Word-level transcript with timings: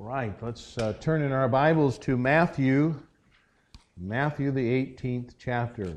right, 0.00 0.34
let's 0.42 0.78
uh, 0.78 0.94
turn 0.94 1.20
in 1.20 1.30
our 1.30 1.46
Bibles 1.46 1.98
to 1.98 2.16
Matthew, 2.16 2.98
Matthew, 3.98 4.50
the 4.50 4.66
18th 4.66 5.34
chapter. 5.38 5.94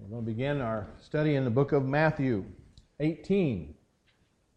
We're 0.00 0.08
going 0.10 0.24
to 0.24 0.26
begin 0.26 0.60
our 0.60 0.88
study 1.00 1.36
in 1.36 1.44
the 1.44 1.50
book 1.50 1.70
of 1.70 1.84
Matthew 1.84 2.44
18, 2.98 3.72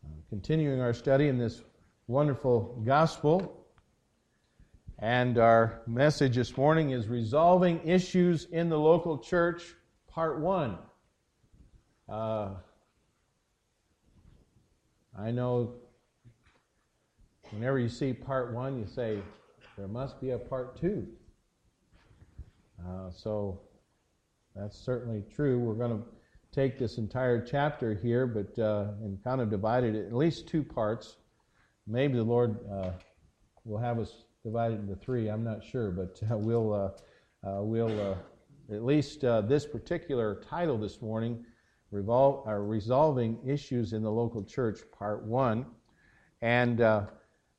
uh, 0.03 0.07
continuing 0.29 0.81
our 0.81 0.93
study 0.93 1.27
in 1.27 1.37
this 1.37 1.61
wonderful 2.07 2.81
gospel. 2.83 3.67
And 4.97 5.37
our 5.37 5.83
message 5.85 6.37
this 6.37 6.57
morning 6.57 6.89
is 6.89 7.07
Resolving 7.07 7.87
Issues 7.87 8.45
in 8.45 8.67
the 8.67 8.79
Local 8.79 9.19
Church, 9.19 9.75
Part 10.07 10.39
1. 10.39 10.75
Uh, 12.09 12.49
I 15.17 15.31
know 15.31 15.75
whenever 17.51 17.79
you 17.79 17.89
see 17.89 18.13
part 18.13 18.53
one, 18.53 18.79
you 18.79 18.85
say, 18.85 19.19
there 19.77 19.87
must 19.87 20.21
be 20.21 20.31
a 20.31 20.37
part 20.37 20.79
two. 20.79 21.07
Uh, 22.87 23.11
so 23.11 23.59
that's 24.55 24.77
certainly 24.77 25.23
true. 25.33 25.59
We're 25.59 25.75
going 25.75 25.99
to 25.99 26.03
take 26.51 26.77
this 26.77 26.97
entire 26.97 27.43
chapter 27.43 27.93
here, 27.93 28.25
but 28.25 28.57
uh, 28.61 28.91
and 29.01 29.21
kind 29.23 29.41
of 29.41 29.49
divide 29.49 29.83
it 29.83 29.95
at 29.95 30.13
least 30.13 30.47
two 30.47 30.63
parts. 30.63 31.17
Maybe 31.87 32.15
the 32.15 32.23
Lord 32.23 32.59
uh, 32.71 32.91
will 33.65 33.79
have 33.79 33.99
us 33.99 34.23
divide 34.43 34.71
it 34.71 34.79
into 34.79 34.95
three. 34.95 35.29
I'm 35.29 35.43
not 35.43 35.63
sure, 35.63 35.91
but 35.91 36.21
uh, 36.31 36.37
we'll 36.37 36.73
uh, 36.73 37.47
uh, 37.47 37.63
we'll 37.63 38.17
at 38.71 38.85
least 38.85 39.21
this 39.21 39.65
particular 39.65 40.43
title 40.47 40.77
this 40.77 41.01
morning 41.01 41.45
revol- 41.93 42.47
uh, 42.47 42.53
resolving 42.53 43.37
issues 43.45 43.93
in 43.93 44.03
the 44.03 44.11
local 44.11 44.43
church, 44.43 44.79
part 44.91 45.23
one. 45.23 45.65
And 46.41 46.81
uh, 46.81 47.05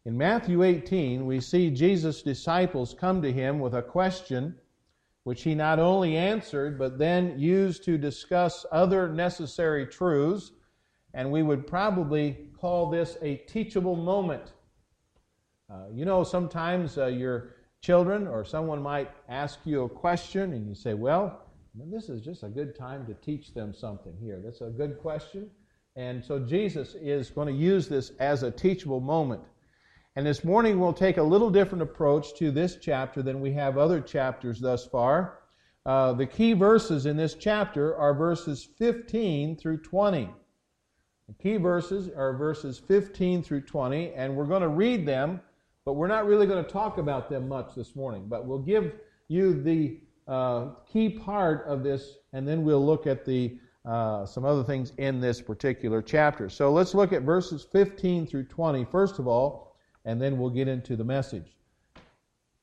in 0.04 0.16
Matthew 0.16 0.62
18, 0.62 1.26
we 1.26 1.40
see 1.40 1.70
Jesus' 1.70 2.22
disciples 2.22 2.94
come 2.98 3.22
to 3.22 3.32
him 3.32 3.60
with 3.60 3.74
a 3.74 3.82
question 3.82 4.56
which 5.24 5.42
he 5.42 5.54
not 5.54 5.78
only 5.78 6.16
answered, 6.16 6.78
but 6.78 6.98
then 6.98 7.38
used 7.38 7.84
to 7.84 7.96
discuss 7.96 8.66
other 8.72 9.08
necessary 9.08 9.86
truths. 9.86 10.52
And 11.14 11.30
we 11.30 11.42
would 11.42 11.66
probably 11.66 12.48
call 12.58 12.90
this 12.90 13.16
a 13.22 13.36
teachable 13.36 13.94
moment. 13.94 14.52
Uh, 15.70 15.84
you 15.92 16.04
know, 16.04 16.24
sometimes 16.24 16.98
uh, 16.98 17.06
your 17.06 17.54
children 17.82 18.26
or 18.26 18.44
someone 18.44 18.82
might 18.82 19.10
ask 19.28 19.60
you 19.64 19.84
a 19.84 19.88
question, 19.88 20.52
and 20.52 20.66
you 20.66 20.74
say, 20.74 20.94
Well, 20.94 21.40
this 21.74 22.08
is 22.08 22.20
just 22.20 22.42
a 22.42 22.48
good 22.48 22.76
time 22.76 23.06
to 23.06 23.14
teach 23.14 23.54
them 23.54 23.72
something 23.72 24.14
here. 24.20 24.40
That's 24.44 24.60
a 24.60 24.70
good 24.70 24.98
question. 24.98 25.50
And 25.96 26.24
so 26.24 26.38
Jesus 26.38 26.94
is 26.94 27.30
going 27.30 27.48
to 27.48 27.54
use 27.54 27.88
this 27.88 28.12
as 28.18 28.42
a 28.42 28.50
teachable 28.50 29.00
moment. 29.00 29.42
And 30.16 30.26
this 30.26 30.44
morning 30.44 30.78
we'll 30.78 30.92
take 30.92 31.16
a 31.16 31.22
little 31.22 31.50
different 31.50 31.82
approach 31.82 32.34
to 32.34 32.50
this 32.50 32.76
chapter 32.80 33.22
than 33.22 33.40
we 33.40 33.52
have 33.52 33.78
other 33.78 34.00
chapters 34.00 34.60
thus 34.60 34.86
far. 34.86 35.38
Uh, 35.86 36.12
the 36.12 36.26
key 36.26 36.52
verses 36.52 37.06
in 37.06 37.16
this 37.16 37.34
chapter 37.34 37.96
are 37.96 38.14
verses 38.14 38.68
15 38.78 39.56
through 39.56 39.78
20. 39.78 40.28
The 41.28 41.34
key 41.42 41.56
verses 41.56 42.10
are 42.14 42.36
verses 42.36 42.78
15 42.78 43.42
through 43.42 43.62
20, 43.62 44.12
and 44.12 44.36
we're 44.36 44.44
going 44.44 44.62
to 44.62 44.68
read 44.68 45.06
them, 45.06 45.40
but 45.84 45.94
we're 45.94 46.08
not 46.08 46.26
really 46.26 46.46
going 46.46 46.62
to 46.62 46.70
talk 46.70 46.98
about 46.98 47.30
them 47.30 47.48
much 47.48 47.74
this 47.74 47.96
morning. 47.96 48.26
But 48.28 48.46
we'll 48.46 48.58
give 48.58 48.92
you 49.28 49.62
the 49.62 49.98
uh, 50.28 50.70
key 50.90 51.08
part 51.08 51.66
of 51.66 51.82
this, 51.82 52.18
and 52.32 52.46
then 52.46 52.64
we'll 52.64 52.84
look 52.84 53.06
at 53.06 53.24
the 53.24 53.58
uh, 53.84 54.24
some 54.24 54.44
other 54.44 54.62
things 54.62 54.92
in 54.98 55.20
this 55.20 55.40
particular 55.40 56.00
chapter. 56.00 56.48
So 56.48 56.70
let's 56.70 56.94
look 56.94 57.12
at 57.12 57.22
verses 57.22 57.66
15 57.72 58.26
through 58.26 58.44
20 58.44 58.84
first 58.84 59.18
of 59.18 59.26
all, 59.26 59.76
and 60.04 60.22
then 60.22 60.38
we'll 60.38 60.50
get 60.50 60.68
into 60.68 60.94
the 60.94 61.04
message. 61.04 61.56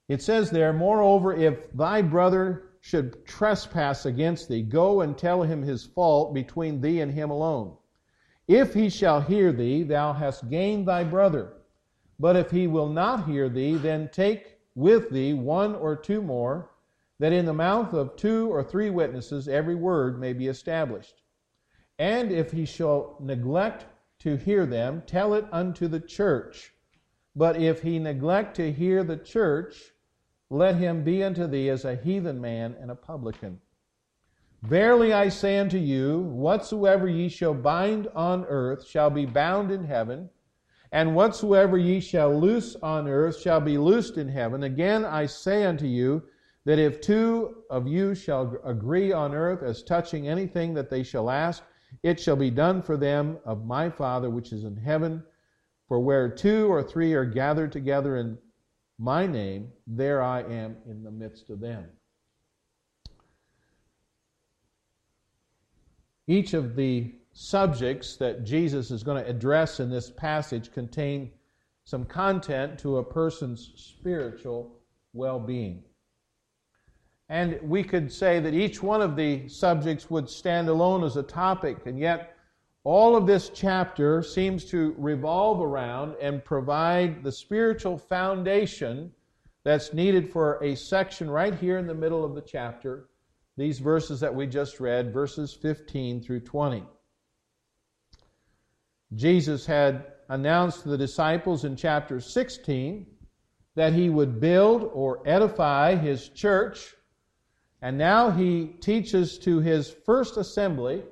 It 0.07 0.21
says 0.21 0.49
there, 0.49 0.71
Moreover, 0.71 1.33
if 1.33 1.71
thy 1.73 2.01
brother 2.01 2.69
should 2.79 3.25
trespass 3.25 4.05
against 4.05 4.47
thee, 4.47 4.61
go 4.61 5.01
and 5.01 5.17
tell 5.17 5.43
him 5.43 5.61
his 5.61 5.85
fault 5.85 6.33
between 6.33 6.79
thee 6.79 7.01
and 7.01 7.11
him 7.11 7.29
alone. 7.29 7.75
If 8.47 8.73
he 8.73 8.89
shall 8.89 9.21
hear 9.21 9.51
thee, 9.51 9.83
thou 9.83 10.13
hast 10.13 10.49
gained 10.49 10.87
thy 10.87 11.03
brother. 11.03 11.53
But 12.19 12.35
if 12.35 12.49
he 12.49 12.67
will 12.67 12.89
not 12.89 13.27
hear 13.27 13.49
thee, 13.49 13.75
then 13.75 14.09
take 14.11 14.57
with 14.73 15.09
thee 15.09 15.33
one 15.33 15.75
or 15.75 15.95
two 15.95 16.21
more 16.21 16.68
that 17.19 17.33
in 17.33 17.45
the 17.45 17.53
mouth 17.53 17.93
of 17.93 18.15
two 18.15 18.51
or 18.51 18.63
three 18.63 18.89
witnesses 18.89 19.47
every 19.47 19.75
word 19.75 20.19
may 20.19 20.33
be 20.33 20.47
established. 20.47 21.21
And 21.97 22.31
if 22.31 22.51
he 22.51 22.65
shall 22.65 23.17
neglect 23.19 23.85
to 24.19 24.37
hear 24.37 24.65
them, 24.65 25.03
tell 25.05 25.33
it 25.33 25.45
unto 25.51 25.87
the 25.87 25.99
church. 25.99 26.73
But 27.35 27.57
if 27.61 27.81
he 27.81 27.99
neglect 27.99 28.55
to 28.55 28.71
hear 28.71 29.03
the 29.03 29.17
church, 29.17 29.93
let 30.49 30.75
him 30.75 31.03
be 31.03 31.23
unto 31.23 31.45
thee 31.45 31.69
as 31.69 31.85
a 31.85 31.95
heathen 31.95 32.41
man 32.41 32.75
and 32.79 32.89
a 32.89 32.95
publican. 32.95 33.59
Verily 34.63 35.13
I 35.13 35.29
say 35.29 35.57
unto 35.57 35.77
you, 35.77 36.19
whatsoever 36.19 37.07
ye 37.07 37.29
shall 37.29 37.53
bind 37.53 38.07
on 38.15 38.45
earth 38.45 38.85
shall 38.85 39.09
be 39.09 39.25
bound 39.25 39.71
in 39.71 39.85
heaven, 39.85 40.29
and 40.91 41.15
whatsoever 41.15 41.77
ye 41.77 41.99
shall 41.99 42.37
loose 42.37 42.75
on 42.77 43.07
earth 43.07 43.39
shall 43.39 43.61
be 43.61 43.77
loosed 43.77 44.17
in 44.17 44.27
heaven. 44.27 44.63
Again 44.63 45.05
I 45.05 45.27
say 45.27 45.65
unto 45.65 45.85
you, 45.85 46.23
that 46.65 46.79
if 46.79 47.01
two 47.01 47.63
of 47.69 47.87
you 47.87 48.13
shall 48.13 48.57
agree 48.63 49.11
on 49.11 49.33
earth 49.33 49.63
as 49.63 49.83
touching 49.83 50.27
anything 50.27 50.73
that 50.73 50.89
they 50.89 51.03
shall 51.03 51.29
ask, 51.29 51.63
it 52.03 52.19
shall 52.19 52.35
be 52.35 52.51
done 52.51 52.81
for 52.81 52.97
them 52.97 53.37
of 53.45 53.65
my 53.65 53.89
Father 53.89 54.29
which 54.29 54.51
is 54.51 54.63
in 54.63 54.75
heaven. 54.75 55.23
For 55.87 55.99
where 55.99 56.29
two 56.29 56.71
or 56.71 56.83
three 56.83 57.13
are 57.13 57.25
gathered 57.25 57.71
together 57.71 58.17
in 58.17 58.37
my 58.99 59.25
name, 59.25 59.71
there 59.87 60.21
I 60.21 60.41
am 60.41 60.77
in 60.85 61.03
the 61.03 61.11
midst 61.11 61.49
of 61.49 61.59
them. 61.59 61.85
Each 66.27 66.53
of 66.53 66.75
the 66.75 67.15
subjects 67.33 68.17
that 68.17 68.43
Jesus 68.43 68.91
is 68.91 69.01
going 69.01 69.23
to 69.23 69.29
address 69.29 69.79
in 69.79 69.89
this 69.89 70.11
passage 70.11 70.71
contain 70.71 71.31
some 71.85 72.05
content 72.05 72.77
to 72.79 72.97
a 72.97 73.03
person's 73.03 73.71
spiritual 73.75 74.75
well 75.13 75.39
being. 75.39 75.83
And 77.29 77.59
we 77.61 77.83
could 77.83 78.11
say 78.11 78.39
that 78.39 78.55
each 78.55 78.81
one 78.81 79.01
of 79.01 79.15
the 79.15 79.47
subjects 79.47 80.09
would 80.09 80.27
stand 80.27 80.67
alone 80.67 81.03
as 81.03 81.15
a 81.15 81.23
topic, 81.23 81.85
and 81.85 81.99
yet 81.99 82.35
all 82.83 83.15
of 83.15 83.27
this 83.27 83.49
chapter 83.49 84.23
seems 84.23 84.65
to 84.65 84.95
revolve 84.97 85.61
around 85.61 86.15
and 86.19 86.43
provide 86.43 87.23
the 87.23 87.31
spiritual 87.31 87.99
foundation 87.99 89.11
that's 89.63 89.93
needed 89.93 90.31
for 90.31 90.63
a 90.63 90.75
section 90.75 91.29
right 91.29 91.53
here 91.53 91.77
in 91.77 91.85
the 91.85 91.93
middle 91.93 92.25
of 92.25 92.33
the 92.33 92.41
chapter, 92.41 93.09
these 93.57 93.77
verses 93.77 94.19
that 94.21 94.33
we 94.33 94.47
just 94.47 94.79
read, 94.79 95.13
verses 95.13 95.53
15 95.53 96.23
through 96.23 96.39
20. 96.39 96.83
Jesus 99.13 99.65
had 99.65 100.13
announced 100.29 100.83
to 100.83 100.89
the 100.89 100.97
disciples 100.97 101.65
in 101.65 101.75
chapter 101.75 102.19
16 102.19 103.05
that 103.75 103.93
he 103.93 104.09
would 104.09 104.39
build 104.39 104.89
or 104.93 105.21
edify 105.27 105.95
his 105.95 106.29
church 106.29 106.95
and 107.81 107.97
now 107.97 108.29
he 108.29 108.67
teaches 108.81 109.37
to 109.39 109.59
his 109.59 109.89
first 110.05 110.37
assembly 110.37 111.03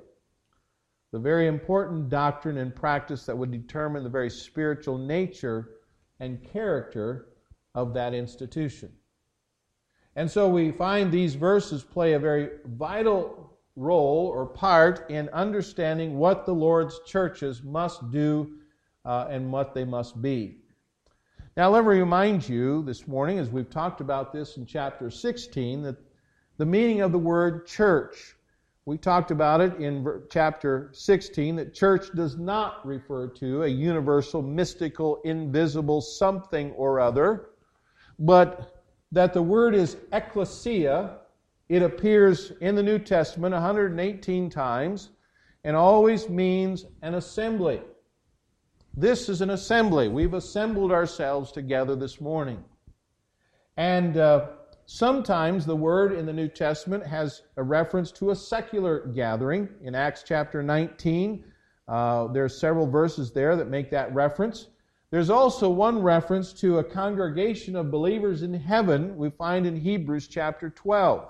the 1.12 1.18
very 1.18 1.46
important 1.46 2.10
doctrine 2.10 2.58
and 2.58 2.74
practice 2.74 3.24
that 3.26 3.36
would 3.36 3.50
determine 3.50 4.04
the 4.04 4.10
very 4.10 4.28
spiritual 4.28 4.98
nature 4.98 5.70
and 6.20 6.42
character 6.52 7.28
of 7.74 7.94
that 7.94 8.12
institution. 8.12 8.92
And 10.16 10.30
so 10.30 10.48
we 10.48 10.72
find 10.72 11.10
these 11.10 11.34
verses 11.34 11.82
play 11.82 12.12
a 12.14 12.18
very 12.18 12.50
vital 12.66 13.56
role 13.76 14.26
or 14.26 14.44
part 14.44 15.08
in 15.10 15.28
understanding 15.30 16.18
what 16.18 16.44
the 16.44 16.52
Lord's 16.52 17.00
churches 17.06 17.62
must 17.62 18.10
do 18.10 18.56
uh, 19.04 19.28
and 19.30 19.50
what 19.52 19.74
they 19.74 19.84
must 19.84 20.20
be. 20.20 20.58
Now, 21.56 21.70
let 21.70 21.84
me 21.84 21.90
remind 21.90 22.48
you 22.48 22.82
this 22.82 23.08
morning, 23.08 23.38
as 23.38 23.48
we've 23.48 23.70
talked 23.70 24.00
about 24.00 24.32
this 24.32 24.56
in 24.56 24.66
chapter 24.66 25.10
16, 25.10 25.82
that 25.82 25.96
the 26.58 26.66
meaning 26.66 27.00
of 27.00 27.12
the 27.12 27.18
word 27.18 27.66
church. 27.66 28.36
We 28.84 28.98
talked 28.98 29.30
about 29.30 29.60
it 29.60 29.76
in 29.76 30.22
chapter 30.30 30.90
16 30.92 31.56
that 31.56 31.74
church 31.74 32.08
does 32.14 32.36
not 32.36 32.84
refer 32.86 33.28
to 33.28 33.62
a 33.62 33.68
universal, 33.68 34.42
mystical, 34.42 35.20
invisible 35.24 36.00
something 36.00 36.72
or 36.72 36.98
other, 36.98 37.50
but 38.18 38.82
that 39.12 39.32
the 39.32 39.42
word 39.42 39.74
is 39.74 39.98
ecclesia. 40.12 41.18
It 41.68 41.82
appears 41.82 42.52
in 42.60 42.74
the 42.74 42.82
New 42.82 42.98
Testament 42.98 43.52
118 43.52 44.50
times 44.50 45.10
and 45.64 45.76
always 45.76 46.28
means 46.28 46.86
an 47.02 47.14
assembly. 47.14 47.82
This 48.96 49.28
is 49.28 49.42
an 49.42 49.50
assembly. 49.50 50.08
We've 50.08 50.34
assembled 50.34 50.92
ourselves 50.92 51.52
together 51.52 51.94
this 51.94 52.20
morning. 52.20 52.64
And 53.76 54.16
uh, 54.16 54.48
Sometimes 54.90 55.66
the 55.66 55.76
word 55.76 56.12
in 56.12 56.24
the 56.24 56.32
New 56.32 56.48
Testament 56.48 57.04
has 57.04 57.42
a 57.58 57.62
reference 57.62 58.10
to 58.12 58.30
a 58.30 58.34
secular 58.34 59.00
gathering. 59.08 59.68
In 59.82 59.94
Acts 59.94 60.24
chapter 60.26 60.62
19, 60.62 61.44
Uh, 61.86 62.26
there 62.28 62.44
are 62.44 62.48
several 62.48 62.86
verses 62.86 63.30
there 63.30 63.54
that 63.56 63.68
make 63.68 63.90
that 63.90 64.14
reference. 64.14 64.68
There's 65.10 65.30
also 65.30 65.68
one 65.68 66.02
reference 66.02 66.54
to 66.54 66.78
a 66.78 66.84
congregation 66.84 67.76
of 67.76 67.90
believers 67.90 68.42
in 68.42 68.54
heaven 68.54 69.16
we 69.16 69.30
find 69.30 69.66
in 69.66 69.76
Hebrews 69.76 70.28
chapter 70.28 70.70
12. 70.70 71.28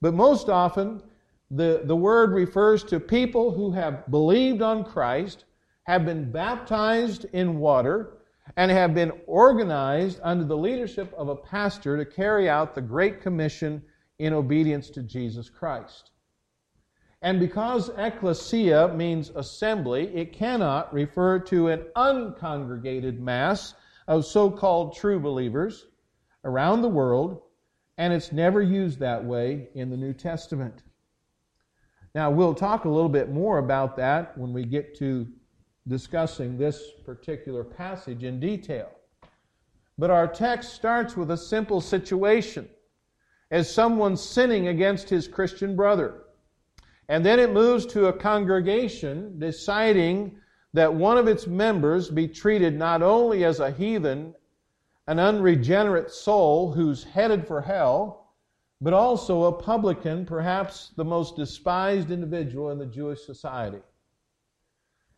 But 0.00 0.14
most 0.14 0.48
often, 0.48 1.02
the, 1.50 1.82
the 1.84 1.96
word 1.96 2.30
refers 2.32 2.84
to 2.84 2.98
people 3.00 3.50
who 3.50 3.72
have 3.72 4.08
believed 4.10 4.62
on 4.62 4.84
Christ, 4.84 5.44
have 5.84 6.04
been 6.04 6.30
baptized 6.30 7.26
in 7.32 7.58
water, 7.58 8.19
and 8.56 8.70
have 8.70 8.94
been 8.94 9.12
organized 9.26 10.20
under 10.22 10.44
the 10.44 10.56
leadership 10.56 11.12
of 11.16 11.28
a 11.28 11.36
pastor 11.36 11.96
to 11.96 12.04
carry 12.04 12.48
out 12.48 12.74
the 12.74 12.80
Great 12.80 13.20
Commission 13.20 13.82
in 14.18 14.32
obedience 14.32 14.90
to 14.90 15.02
Jesus 15.02 15.48
Christ. 15.48 16.10
And 17.22 17.38
because 17.38 17.90
ecclesia 17.98 18.88
means 18.94 19.30
assembly, 19.30 20.14
it 20.14 20.32
cannot 20.32 20.92
refer 20.92 21.38
to 21.40 21.68
an 21.68 21.84
uncongregated 21.96 23.20
mass 23.20 23.74
of 24.08 24.24
so 24.24 24.50
called 24.50 24.96
true 24.96 25.20
believers 25.20 25.86
around 26.44 26.80
the 26.80 26.88
world, 26.88 27.42
and 27.98 28.12
it's 28.12 28.32
never 28.32 28.62
used 28.62 28.98
that 29.00 29.22
way 29.22 29.68
in 29.74 29.90
the 29.90 29.96
New 29.96 30.14
Testament. 30.14 30.82
Now, 32.14 32.30
we'll 32.30 32.54
talk 32.54 32.86
a 32.86 32.88
little 32.88 33.10
bit 33.10 33.30
more 33.30 33.58
about 33.58 33.96
that 33.98 34.36
when 34.36 34.52
we 34.52 34.64
get 34.64 34.96
to 34.98 35.28
discussing 35.90 36.56
this 36.56 36.92
particular 37.04 37.64
passage 37.64 38.24
in 38.24 38.40
detail. 38.40 38.90
But 39.98 40.10
our 40.10 40.26
text 40.26 40.72
starts 40.72 41.16
with 41.16 41.30
a 41.32 41.36
simple 41.36 41.80
situation 41.82 42.68
as 43.50 43.70
someone 43.70 44.16
sinning 44.16 44.68
against 44.68 45.10
his 45.10 45.28
Christian 45.28 45.76
brother. 45.76 46.22
And 47.08 47.26
then 47.26 47.40
it 47.40 47.52
moves 47.52 47.84
to 47.86 48.06
a 48.06 48.12
congregation 48.12 49.38
deciding 49.38 50.36
that 50.72 50.94
one 50.94 51.18
of 51.18 51.26
its 51.26 51.48
members 51.48 52.08
be 52.08 52.28
treated 52.28 52.78
not 52.78 53.02
only 53.02 53.44
as 53.44 53.58
a 53.58 53.72
heathen, 53.72 54.32
an 55.08 55.18
unregenerate 55.18 56.10
soul 56.10 56.72
who's 56.72 57.02
headed 57.02 57.44
for 57.46 57.60
hell, 57.60 58.32
but 58.80 58.92
also 58.92 59.44
a 59.44 59.52
publican, 59.52 60.24
perhaps 60.24 60.92
the 60.96 61.04
most 61.04 61.34
despised 61.34 62.12
individual 62.12 62.70
in 62.70 62.78
the 62.78 62.86
Jewish 62.86 63.26
society. 63.26 63.80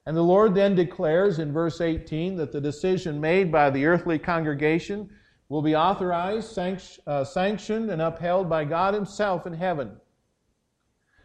And 0.04 0.16
the 0.16 0.22
Lord 0.22 0.54
then 0.54 0.74
declares 0.74 1.38
in 1.38 1.52
verse 1.52 1.80
18 1.80 2.36
that 2.36 2.50
the 2.50 2.60
decision 2.60 3.20
made 3.20 3.52
by 3.52 3.70
the 3.70 3.86
earthly 3.86 4.18
congregation 4.18 5.10
will 5.48 5.62
be 5.62 5.76
authorized, 5.76 6.58
uh, 7.06 7.24
sanctioned, 7.24 7.90
and 7.90 8.02
upheld 8.02 8.48
by 8.48 8.64
God 8.64 8.94
Himself 8.94 9.46
in 9.46 9.52
heaven. 9.52 10.00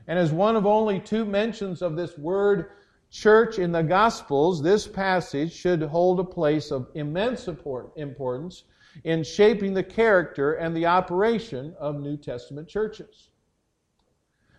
And 0.08 0.20
as 0.20 0.32
one 0.32 0.56
of 0.56 0.66
only 0.66 1.00
two 1.00 1.26
mentions 1.26 1.82
of 1.82 1.96
this 1.96 2.18
word 2.18 2.72
church 3.10 3.58
in 3.58 3.72
the 3.72 3.82
Gospels, 3.82 4.62
this 4.62 4.88
passage 4.88 5.54
should 5.54 5.82
hold 5.82 6.20
a 6.20 6.24
place 6.24 6.72
of 6.72 6.90
immense 6.94 7.48
importance 7.48 8.64
in 9.04 9.24
shaping 9.24 9.74
the 9.74 9.84
character 9.84 10.54
and 10.54 10.76
the 10.76 10.86
operation 10.86 11.76
of 11.80 12.00
New 12.00 12.18
Testament 12.18 12.68
churches. 12.68 13.30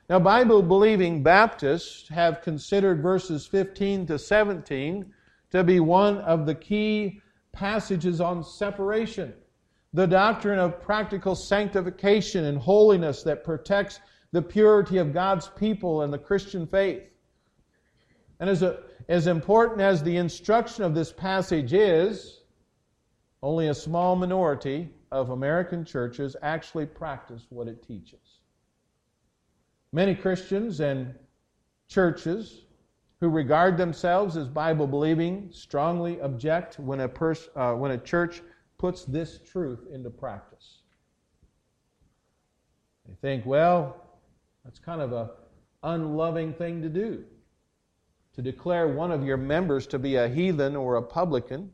Now, 0.09 0.19
Bible 0.19 0.63
believing 0.63 1.23
Baptists 1.23 2.09
have 2.09 2.41
considered 2.41 3.03
verses 3.03 3.47
15 3.47 4.07
to 4.07 4.19
17 4.19 5.13
to 5.51 5.65
be 5.65 5.81
one 5.81 6.19
of 6.19 6.47
the 6.47 6.55
key 6.55 7.21
passages 7.53 8.19
on 8.19 8.43
separation, 8.43 9.35
the 9.93 10.07
doctrine 10.07 10.59
of 10.59 10.81
practical 10.81 11.35
sanctification 11.35 12.47
and 12.47 12.57
holiness 12.57 13.23
that 13.25 13.45
protects 13.45 14.01
the 14.33 14.41
purity 14.41 14.97
of 14.97 15.13
God's 15.13 15.49
people 15.49 16.01
and 16.01 16.11
the 16.11 16.19
Christian 16.19 16.67
faith. 16.67 17.03
And 18.41 18.49
as, 18.49 18.63
a, 18.63 18.81
as 19.09 19.27
important 19.27 19.83
as 19.83 20.03
the 20.03 20.17
instruction 20.17 20.85
of 20.85 20.95
this 20.95 21.13
passage 21.13 21.75
is, 21.75 22.41
only 23.43 23.69
a 23.69 23.75
small 23.75 24.17
minority 24.17 24.89
of 25.13 25.31
American 25.31 25.85
churches 25.85 26.35
actually 26.41 26.87
practice 26.87 27.45
what 27.51 27.69
it 27.69 27.87
teaches. 27.87 28.28
Many 29.93 30.15
Christians 30.15 30.81
and 30.81 31.15
churches 31.89 32.63
who 33.21 33.29
regard 33.29 33.77
themselves 33.77 34.37
as 34.37 34.49
Bible 34.49 34.87
believing 34.87 35.49
strongly 35.51 36.21
object 36.21 36.79
when 36.79 37.01
a, 37.01 37.09
pers- 37.09 37.49
uh, 37.57 37.73
when 37.73 37.91
a 37.93 37.99
church 37.99 38.43
puts 38.79 39.05
this 39.05 39.41
truth 39.41 39.81
into 39.93 40.11
practice. 40.11 40.79
They 43.09 43.15
think, 43.15 43.47
well, 43.47 44.05
that's 44.65 44.79
kind 44.79 45.01
of 45.01 45.13
a 45.13 45.31
unloving 45.83 46.53
thing 46.55 46.83
to 46.83 46.89
do. 46.89 47.25
To 48.35 48.43
declare 48.43 48.87
one 48.89 49.11
of 49.11 49.25
your 49.25 49.37
members 49.37 49.87
to 49.89 49.99
be 49.99 50.17
a 50.17 50.29
heathen 50.29 50.77
or 50.77 50.97
a 50.97 51.03
publican. 51.03 51.73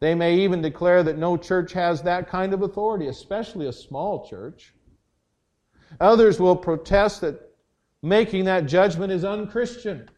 They 0.00 0.14
may 0.14 0.36
even 0.36 0.62
declare 0.62 1.02
that 1.02 1.18
no 1.18 1.36
church 1.36 1.72
has 1.74 2.02
that 2.02 2.28
kind 2.28 2.54
of 2.54 2.62
authority, 2.62 3.08
especially 3.08 3.66
a 3.66 3.72
small 3.72 4.28
church. 4.28 4.72
Others 6.00 6.40
will 6.40 6.56
protest 6.56 7.20
that 7.22 7.54
making 8.02 8.44
that 8.44 8.66
judgment 8.66 9.12
is 9.12 9.24
unchristian. 9.24 10.08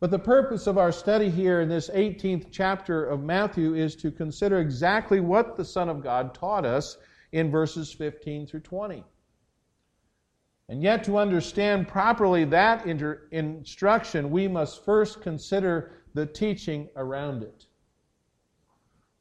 But 0.00 0.10
the 0.10 0.18
purpose 0.18 0.66
of 0.66 0.78
our 0.78 0.92
study 0.92 1.28
here 1.28 1.60
in 1.60 1.68
this 1.68 1.90
18th 1.90 2.46
chapter 2.50 3.04
of 3.04 3.22
Matthew 3.22 3.74
is 3.74 3.94
to 3.96 4.10
consider 4.10 4.58
exactly 4.58 5.20
what 5.20 5.56
the 5.56 5.64
Son 5.64 5.90
of 5.90 6.02
God 6.02 6.32
taught 6.32 6.64
us 6.64 6.96
in 7.32 7.50
verses 7.50 7.92
15 7.92 8.46
through 8.46 8.60
20. 8.60 9.04
And 10.70 10.82
yet, 10.82 11.04
to 11.04 11.18
understand 11.18 11.88
properly 11.88 12.44
that 12.44 12.86
inter- 12.86 13.28
instruction, 13.32 14.30
we 14.30 14.48
must 14.48 14.84
first 14.84 15.20
consider 15.20 15.92
the 16.14 16.24
teaching 16.24 16.88
around 16.96 17.42
it. 17.42 17.66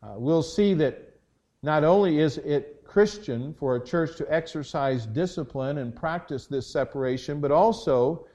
Uh, 0.01 0.13
we'll 0.15 0.43
see 0.43 0.73
that 0.75 1.19
not 1.61 1.83
only 1.83 2.19
is 2.19 2.37
it 2.37 2.78
Christian 2.89 3.53
for 3.53 3.75
a 3.75 3.85
church 3.85 4.17
to 4.17 4.33
exercise 4.33 5.05
discipline 5.05 5.77
and 5.77 5.95
practice 5.95 6.47
this 6.47 6.65
separation, 6.65 7.39
but 7.39 7.51
also 7.51 8.25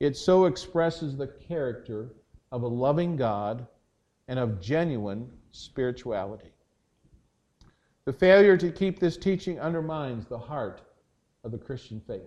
it 0.00 0.16
so 0.16 0.46
expresses 0.46 1.16
the 1.16 1.28
character 1.28 2.10
of 2.50 2.64
a 2.64 2.66
loving 2.66 3.14
God 3.14 3.64
and 4.26 4.40
of 4.40 4.60
genuine 4.60 5.30
spirituality. 5.52 6.50
The 8.04 8.12
failure 8.12 8.56
to 8.56 8.72
keep 8.72 8.98
this 8.98 9.16
teaching 9.16 9.60
undermines 9.60 10.26
the 10.26 10.38
heart 10.38 10.82
of 11.44 11.52
the 11.52 11.58
Christian 11.58 12.00
faith. 12.04 12.22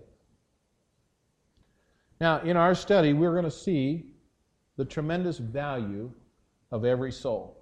Now, 2.21 2.39
in 2.39 2.56
our 2.56 2.73
study, 2.73 3.11
we're 3.11 3.33
going 3.33 3.44
to 3.44 3.52
see 3.52 4.14
the 4.78 4.85
tremendous 4.85 5.40
value 5.40 6.09
of 6.71 6.85
every 6.85 7.11
soul, 7.11 7.55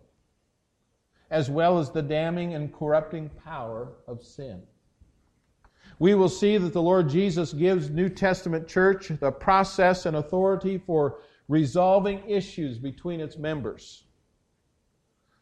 as 1.34 1.50
well 1.50 1.80
as 1.80 1.90
the 1.90 2.02
damning 2.02 2.54
and 2.54 2.72
corrupting 2.72 3.28
power 3.44 3.94
of 4.08 4.24
sin. 4.24 4.62
We 5.98 6.14
will 6.14 6.30
see 6.30 6.58
that 6.58 6.74
the 6.74 6.82
Lord 6.82 7.10
Jesus 7.10 7.54
gives 7.54 7.90
New 7.90 8.08
Testament 8.08 8.68
church 8.68 9.08
the 9.20 9.32
process 9.32 10.06
and 10.06 10.16
authority 10.16 10.78
for 10.78 11.22
resolving 11.48 12.30
issues 12.30 12.78
between 12.78 13.20
its 13.20 13.36
members. 13.36 14.04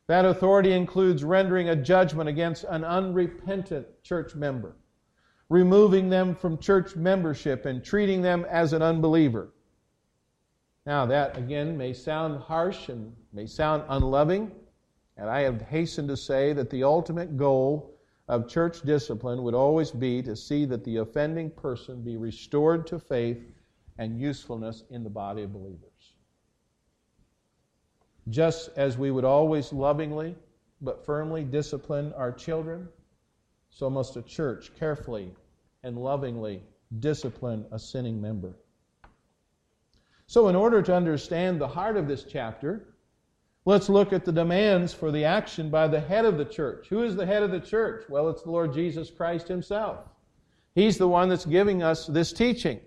That 0.07 0.24
authority 0.24 0.71
includes 0.71 1.25
rendering 1.25 1.69
a 1.69 1.75
judgment 1.75 2.29
against 2.29 2.63
an 2.63 2.86
unrepentant 2.86 3.86
church 4.01 4.33
member, 4.33 4.77
removing 5.50 6.10
them 6.10 6.36
from 6.36 6.57
church 6.57 6.95
membership, 6.95 7.65
and 7.65 7.83
treating 7.83 8.21
them 8.21 8.45
as 8.50 8.71
an 8.71 8.81
unbeliever. 8.81 9.50
Now, 10.86 11.05
that 11.05 11.38
again 11.38 11.77
may 11.77 11.91
sound 11.91 12.39
harsh 12.41 12.88
and 12.88 13.13
may 13.33 13.45
sound 13.45 13.83
unloving, 13.89 14.51
and 15.18 15.30
I 15.30 15.41
have 15.41 15.62
hastened 15.62 16.08
to 16.10 16.18
say 16.18 16.53
that 16.53 16.70
the 16.70 16.84
ultimate 16.84 17.38
goal 17.38 17.98
of 18.27 18.48
church 18.48 18.82
discipline 18.82 19.44
would 19.44 19.53
always 19.53 19.91
be 19.91 20.22
to 20.24 20.36
see 20.36 20.65
that 20.65 20.84
the 20.84 20.98
offending 20.98 21.50
person 21.50 22.01
be 22.01 22.18
restored 22.18 22.88
to 22.88 23.00
faith 23.00 23.44
and 23.98 24.20
usefulness 24.20 24.84
in 24.89 25.03
the 25.03 25.10
body 25.10 25.44
of 25.44 25.53
believers. 25.53 26.13
Just 28.30 28.70
as 28.77 28.98
we 28.98 29.12
would 29.12 29.25
always 29.25 29.74
lovingly 29.74 30.36
but 30.82 31.06
firmly 31.06 31.44
discipline 31.44 32.13
our 32.13 32.32
children, 32.32 32.88
so 33.70 33.89
must 33.89 34.15
a 34.15 34.22
church 34.22 34.72
carefully 34.77 35.32
and 35.84 35.98
lovingly 35.98 36.62
discipline 37.00 37.65
a 37.72 37.80
sinning 37.80 38.22
member. 38.22 38.53
So, 40.27 40.48
in 40.48 40.56
order 40.56 40.82
to 40.82 40.96
understand 40.96 41.60
the 41.60 41.68
heart 41.68 41.98
of 41.98 42.08
this 42.08 42.24
chapter, 42.24 42.90
let's 43.65 43.89
look 43.89 44.13
at 44.13 44.25
the 44.25 44.32
demands 44.32 44.94
for 44.94 45.12
the 45.12 45.25
action 45.25 45.70
by 45.70 45.88
the 45.88 46.00
head 46.00 46.25
of 46.25 46.38
the 46.38 46.46
church. 46.46 46.88
Who 46.89 47.03
is 47.03 47.15
the 47.15 47.25
head 47.25 47.44
of 47.44 47.51
the 47.51 47.60
church? 47.60 48.06
Well, 48.10 48.30
it's 48.30 48.44
the 48.44 48.51
Lord 48.51 48.74
Jesus 48.74 49.10
Christ 49.10 49.48
Himself. 49.48 50.00
He's 50.74 50.98
the 50.98 51.08
one 51.08 51.30
that's 51.30 51.46
giving 51.46 51.84
us 51.84 52.08
this 52.08 52.32
teaching. 52.32 52.80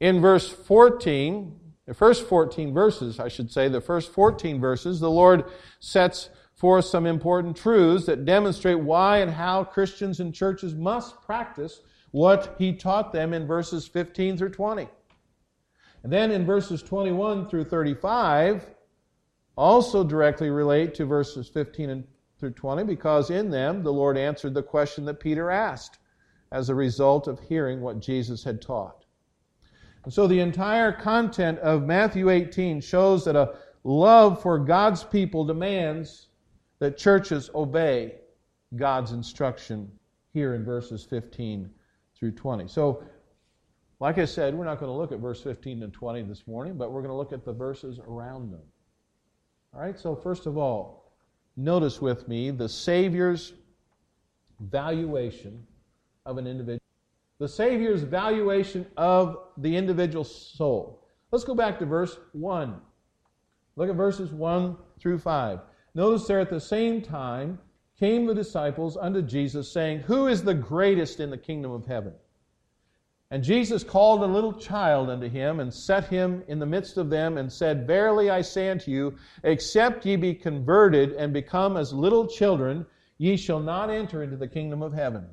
In 0.00 0.20
verse 0.20 0.48
14, 0.48 1.58
the 1.86 1.94
first 1.94 2.26
14 2.26 2.72
verses, 2.72 3.18
I 3.18 3.28
should 3.28 3.50
say, 3.50 3.68
the 3.68 3.80
first 3.80 4.12
14 4.12 4.60
verses, 4.60 5.00
the 5.00 5.10
Lord 5.10 5.44
sets 5.80 6.28
forth 6.54 6.84
some 6.84 7.06
important 7.06 7.56
truths 7.56 8.06
that 8.06 8.24
demonstrate 8.24 8.78
why 8.78 9.18
and 9.18 9.30
how 9.30 9.64
Christians 9.64 10.20
and 10.20 10.34
churches 10.34 10.74
must 10.74 11.20
practice 11.22 11.80
what 12.12 12.54
he 12.58 12.72
taught 12.72 13.12
them 13.12 13.32
in 13.32 13.46
verses 13.46 13.88
15 13.88 14.36
through 14.36 14.50
20. 14.50 14.88
And 16.02 16.12
then 16.12 16.30
in 16.30 16.44
verses 16.44 16.82
21 16.82 17.48
through 17.48 17.64
35, 17.64 18.64
also 19.56 20.02
directly 20.04 20.50
relate 20.50 20.94
to 20.94 21.04
verses 21.04 21.48
15 21.48 21.90
and 21.90 22.04
through 22.38 22.50
20 22.50 22.84
because 22.84 23.30
in 23.30 23.50
them 23.50 23.82
the 23.82 23.92
Lord 23.92 24.18
answered 24.18 24.54
the 24.54 24.62
question 24.62 25.04
that 25.04 25.20
Peter 25.20 25.50
asked 25.50 25.98
as 26.50 26.68
a 26.68 26.74
result 26.74 27.28
of 27.28 27.38
hearing 27.40 27.80
what 27.80 28.00
Jesus 28.00 28.42
had 28.42 28.60
taught. 28.60 29.04
And 30.04 30.12
so 30.12 30.26
the 30.26 30.40
entire 30.40 30.92
content 30.92 31.58
of 31.60 31.84
Matthew 31.84 32.30
18 32.30 32.80
shows 32.80 33.24
that 33.24 33.36
a 33.36 33.54
love 33.84 34.42
for 34.42 34.58
God's 34.58 35.04
people 35.04 35.44
demands 35.44 36.28
that 36.80 36.98
churches 36.98 37.48
obey 37.54 38.16
God's 38.74 39.12
instruction 39.12 39.90
here 40.32 40.54
in 40.54 40.64
verses 40.64 41.04
15 41.04 41.70
through 42.18 42.32
20. 42.32 42.66
So, 42.66 43.04
like 44.00 44.18
I 44.18 44.24
said, 44.24 44.54
we're 44.54 44.64
not 44.64 44.80
going 44.80 44.90
to 44.90 44.96
look 44.96 45.12
at 45.12 45.20
verse 45.20 45.40
15 45.42 45.84
and 45.84 45.92
20 45.92 46.22
this 46.22 46.46
morning, 46.48 46.76
but 46.76 46.90
we're 46.90 47.02
going 47.02 47.12
to 47.12 47.16
look 47.16 47.32
at 47.32 47.44
the 47.44 47.52
verses 47.52 48.00
around 48.00 48.50
them. 48.50 48.62
All 49.74 49.80
right, 49.80 49.98
so 49.98 50.14
first 50.14 50.46
of 50.46 50.58
all, 50.58 51.12
notice 51.56 52.00
with 52.00 52.28
me 52.28 52.50
the 52.50 52.68
Savior's 52.68 53.54
valuation 54.60 55.66
of 56.26 56.36
an 56.36 56.46
individual. 56.46 56.80
The 57.38 57.48
Savior's 57.48 58.02
valuation 58.02 58.86
of 58.96 59.38
the 59.56 59.74
individual 59.74 60.24
soul. 60.24 61.02
Let's 61.30 61.44
go 61.44 61.54
back 61.54 61.78
to 61.78 61.86
verse 61.86 62.18
1. 62.32 62.80
Look 63.76 63.88
at 63.88 63.96
verses 63.96 64.30
1 64.30 64.76
through 65.00 65.18
5. 65.18 65.60
Notice 65.94 66.26
there 66.26 66.40
at 66.40 66.50
the 66.50 66.60
same 66.60 67.00
time 67.00 67.58
came 67.98 68.26
the 68.26 68.34
disciples 68.34 68.96
unto 68.98 69.22
Jesus, 69.22 69.72
saying, 69.72 70.00
Who 70.00 70.26
is 70.26 70.42
the 70.42 70.54
greatest 70.54 71.18
in 71.20 71.30
the 71.30 71.38
kingdom 71.38 71.72
of 71.72 71.86
heaven? 71.86 72.12
And 73.32 73.42
Jesus 73.42 73.82
called 73.82 74.22
a 74.22 74.26
little 74.26 74.52
child 74.52 75.08
unto 75.08 75.26
him, 75.26 75.58
and 75.58 75.72
set 75.72 76.04
him 76.08 76.44
in 76.48 76.58
the 76.58 76.66
midst 76.66 76.98
of 76.98 77.08
them, 77.08 77.38
and 77.38 77.50
said, 77.50 77.86
Verily 77.86 78.28
I 78.28 78.42
say 78.42 78.68
unto 78.68 78.90
you, 78.90 79.16
except 79.42 80.04
ye 80.04 80.16
be 80.16 80.34
converted 80.34 81.12
and 81.12 81.32
become 81.32 81.78
as 81.78 81.94
little 81.94 82.26
children, 82.26 82.84
ye 83.16 83.38
shall 83.38 83.58
not 83.58 83.88
enter 83.88 84.22
into 84.22 84.36
the 84.36 84.46
kingdom 84.46 84.82
of 84.82 84.92
heaven. 84.92 85.26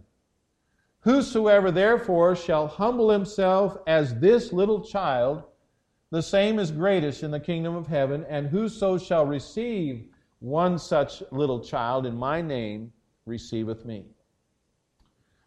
Whosoever 1.01 1.71
therefore 1.71 2.37
shall 2.37 2.67
humble 2.67 3.09
himself 3.09 3.77
as 3.85 4.15
this 4.15 4.53
little 4.53 4.79
child, 4.79 5.43
the 6.09 6.21
same 6.21 6.57
is 6.57 6.71
greatest 6.71 7.21
in 7.21 7.31
the 7.31 7.39
kingdom 7.41 7.75
of 7.75 7.87
heaven, 7.87 8.25
and 8.29 8.47
whoso 8.47 8.97
shall 8.97 9.25
receive 9.25 10.05
one 10.39 10.79
such 10.79 11.21
little 11.33 11.59
child 11.59 12.05
in 12.05 12.15
my 12.15 12.41
name 12.41 12.93
receiveth 13.25 13.83
me. 13.83 14.05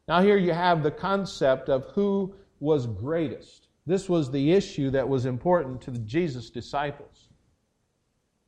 Now, 0.06 0.20
here 0.20 0.36
you 0.36 0.52
have 0.52 0.82
the 0.82 0.90
concept 0.90 1.70
of 1.70 1.86
who 1.94 2.34
was 2.62 2.86
greatest. 2.86 3.66
This 3.86 4.08
was 4.08 4.30
the 4.30 4.52
issue 4.52 4.90
that 4.90 5.08
was 5.08 5.26
important 5.26 5.80
to 5.82 5.90
the 5.90 5.98
Jesus 5.98 6.48
disciples. 6.48 7.28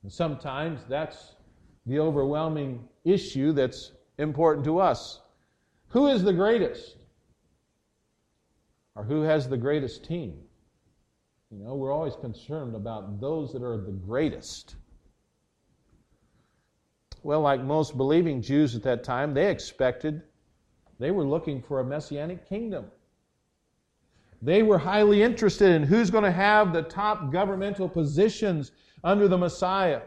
And 0.04 0.12
sometimes 0.12 0.80
that's 0.88 1.34
the 1.86 1.98
overwhelming 1.98 2.88
issue 3.04 3.52
that's 3.52 3.92
important 4.18 4.64
to 4.66 4.78
us. 4.78 5.20
Who 5.88 6.06
is 6.06 6.22
the 6.22 6.32
greatest? 6.32 6.96
Or 8.94 9.02
who 9.02 9.22
has 9.22 9.48
the 9.48 9.56
greatest 9.56 10.04
team? 10.04 10.38
You 11.50 11.64
know, 11.64 11.74
we're 11.74 11.92
always 11.92 12.14
concerned 12.14 12.76
about 12.76 13.20
those 13.20 13.52
that 13.52 13.62
are 13.64 13.76
the 13.76 13.92
greatest. 13.92 14.76
Well, 17.24 17.40
like 17.40 17.62
most 17.62 17.96
believing 17.96 18.40
Jews 18.40 18.76
at 18.76 18.82
that 18.84 19.02
time, 19.02 19.34
they 19.34 19.50
expected, 19.50 20.22
they 21.00 21.10
were 21.10 21.26
looking 21.26 21.60
for 21.60 21.80
a 21.80 21.84
messianic 21.84 22.48
kingdom. 22.48 22.86
They 24.44 24.62
were 24.62 24.76
highly 24.76 25.22
interested 25.22 25.70
in 25.70 25.84
who's 25.84 26.10
going 26.10 26.24
to 26.24 26.30
have 26.30 26.72
the 26.72 26.82
top 26.82 27.32
governmental 27.32 27.88
positions 27.88 28.72
under 29.02 29.26
the 29.26 29.38
Messiah. 29.38 30.02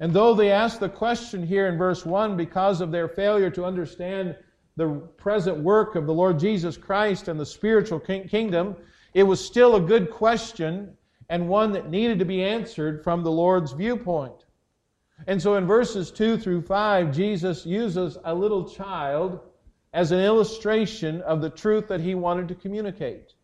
And 0.00 0.10
though 0.10 0.32
they 0.32 0.50
asked 0.50 0.80
the 0.80 0.88
question 0.88 1.46
here 1.46 1.66
in 1.66 1.76
verse 1.76 2.06
1 2.06 2.34
because 2.34 2.80
of 2.80 2.90
their 2.90 3.08
failure 3.08 3.50
to 3.50 3.66
understand 3.66 4.36
the 4.76 4.88
present 5.18 5.58
work 5.58 5.96
of 5.96 6.06
the 6.06 6.14
Lord 6.14 6.38
Jesus 6.38 6.78
Christ 6.78 7.28
and 7.28 7.38
the 7.38 7.44
spiritual 7.44 8.00
kingdom, 8.00 8.74
it 9.12 9.24
was 9.24 9.44
still 9.44 9.76
a 9.76 9.80
good 9.80 10.10
question 10.10 10.96
and 11.28 11.46
one 11.46 11.72
that 11.72 11.90
needed 11.90 12.18
to 12.20 12.24
be 12.24 12.42
answered 12.42 13.04
from 13.04 13.22
the 13.22 13.30
Lord's 13.30 13.72
viewpoint. 13.72 14.46
And 15.26 15.40
so 15.40 15.56
in 15.56 15.66
verses 15.66 16.10
2 16.10 16.38
through 16.38 16.62
5, 16.62 17.12
Jesus 17.12 17.66
uses 17.66 18.16
a 18.24 18.34
little 18.34 18.66
child 18.66 19.40
as 19.92 20.12
an 20.12 20.20
illustration 20.20 21.20
of 21.22 21.40
the 21.40 21.50
truth 21.50 21.88
that 21.88 22.00
he 22.00 22.14
wanted 22.14 22.48
to 22.48 22.54
communicate. 22.54 23.34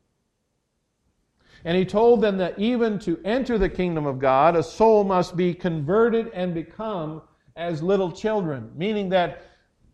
And 1.65 1.77
he 1.77 1.85
told 1.85 2.21
them 2.21 2.37
that 2.39 2.59
even 2.59 2.99
to 3.01 3.21
enter 3.25 3.59
the 3.59 3.69
kingdom 3.69 4.07
of 4.07 4.21
God, 4.21 4.55
a 4.55 4.63
soul 4.63 5.03
must 5.03 5.37
be 5.37 5.53
converted 5.53 6.29
and 6.33 6.55
become 6.55 7.23
as 7.57 7.83
little 7.83 8.13
children, 8.13 8.71
meaning 8.77 9.09
that 9.09 9.43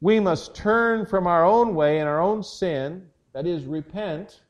we 0.01 0.21
must 0.21 0.55
turn 0.55 1.07
from 1.07 1.27
our 1.27 1.45
own 1.45 1.75
way 1.75 2.01
and 2.01 2.09
our 2.09 2.21
own 2.21 2.43
sin, 2.43 3.09
that 3.33 3.47
is, 3.47 3.65
repent, 3.65 4.43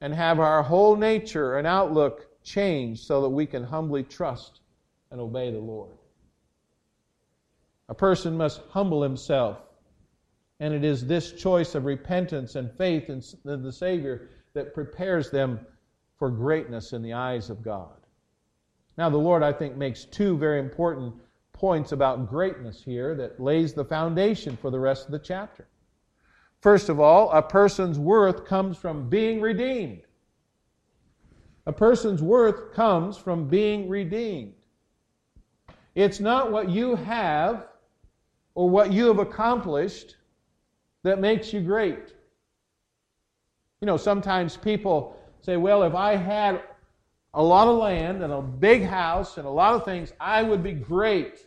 and 0.00 0.14
have 0.14 0.40
our 0.40 0.62
whole 0.62 0.96
nature 0.96 1.58
and 1.58 1.66
outlook 1.66 2.28
changed 2.42 3.04
so 3.04 3.20
that 3.20 3.28
we 3.28 3.44
can 3.44 3.62
humbly 3.62 4.02
trust 4.02 4.60
and 5.10 5.20
obey 5.20 5.50
the 5.50 5.58
Lord. 5.58 5.90
A 7.88 7.94
person 7.94 8.36
must 8.36 8.62
humble 8.70 9.02
himself 9.02 9.58
and 10.62 10.72
it 10.72 10.84
is 10.84 11.04
this 11.04 11.32
choice 11.32 11.74
of 11.74 11.86
repentance 11.86 12.54
and 12.54 12.70
faith 12.78 13.10
in 13.10 13.20
the 13.64 13.72
Savior 13.72 14.28
that 14.54 14.72
prepares 14.72 15.28
them 15.28 15.58
for 16.16 16.30
greatness 16.30 16.92
in 16.92 17.02
the 17.02 17.12
eyes 17.12 17.50
of 17.50 17.64
God. 17.64 17.96
Now, 18.96 19.10
the 19.10 19.18
Lord, 19.18 19.42
I 19.42 19.52
think, 19.52 19.76
makes 19.76 20.04
two 20.04 20.38
very 20.38 20.60
important 20.60 21.16
points 21.52 21.90
about 21.90 22.30
greatness 22.30 22.80
here 22.80 23.16
that 23.16 23.40
lays 23.40 23.74
the 23.74 23.84
foundation 23.84 24.56
for 24.56 24.70
the 24.70 24.78
rest 24.78 25.06
of 25.06 25.10
the 25.10 25.18
chapter. 25.18 25.66
First 26.60 26.88
of 26.88 27.00
all, 27.00 27.32
a 27.32 27.42
person's 27.42 27.98
worth 27.98 28.44
comes 28.44 28.78
from 28.78 29.08
being 29.08 29.40
redeemed. 29.40 30.02
A 31.66 31.72
person's 31.72 32.22
worth 32.22 32.72
comes 32.72 33.16
from 33.16 33.48
being 33.48 33.88
redeemed. 33.88 34.54
It's 35.96 36.20
not 36.20 36.52
what 36.52 36.68
you 36.68 36.94
have 36.94 37.66
or 38.54 38.70
what 38.70 38.92
you 38.92 39.08
have 39.08 39.18
accomplished 39.18 40.18
that 41.02 41.20
makes 41.20 41.52
you 41.52 41.60
great. 41.60 42.14
You 43.80 43.86
know, 43.86 43.96
sometimes 43.96 44.56
people 44.56 45.16
say, 45.40 45.56
well, 45.56 45.82
if 45.82 45.94
I 45.94 46.16
had 46.16 46.62
a 47.34 47.42
lot 47.42 47.68
of 47.68 47.78
land 47.78 48.22
and 48.22 48.32
a 48.32 48.42
big 48.42 48.84
house 48.84 49.38
and 49.38 49.46
a 49.46 49.50
lot 49.50 49.74
of 49.74 49.84
things, 49.84 50.12
I 50.20 50.42
would 50.42 50.62
be 50.62 50.72
great. 50.72 51.40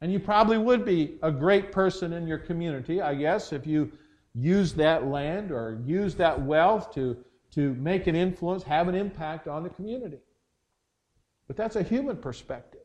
And 0.00 0.12
you 0.12 0.20
probably 0.20 0.58
would 0.58 0.84
be 0.84 1.18
a 1.22 1.30
great 1.30 1.72
person 1.72 2.12
in 2.12 2.26
your 2.26 2.38
community, 2.38 3.00
I 3.00 3.14
guess, 3.14 3.52
if 3.52 3.66
you 3.66 3.90
use 4.34 4.74
that 4.74 5.06
land 5.06 5.50
or 5.50 5.80
use 5.84 6.14
that 6.16 6.40
wealth 6.40 6.92
to, 6.94 7.16
to 7.52 7.74
make 7.74 8.06
an 8.06 8.14
influence, 8.14 8.62
have 8.62 8.88
an 8.88 8.94
impact 8.94 9.48
on 9.48 9.62
the 9.62 9.70
community. 9.70 10.18
But 11.46 11.56
that's 11.56 11.76
a 11.76 11.82
human 11.82 12.18
perspective. 12.18 12.82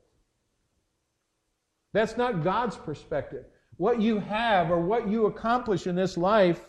That's 1.91 2.17
not 2.17 2.43
God's 2.43 2.77
perspective. 2.77 3.45
What 3.77 4.01
you 4.01 4.19
have 4.19 4.69
or 4.69 4.79
what 4.79 5.07
you 5.07 5.25
accomplish 5.25 5.87
in 5.87 5.95
this 5.95 6.17
life 6.17 6.61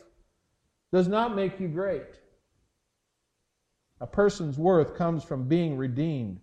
does 0.92 1.08
not 1.08 1.36
make 1.36 1.60
you 1.60 1.68
great. 1.68 2.20
A 4.00 4.06
person's 4.06 4.58
worth 4.58 4.94
comes 4.94 5.24
from 5.24 5.48
being 5.48 5.76
redeemed. 5.76 6.40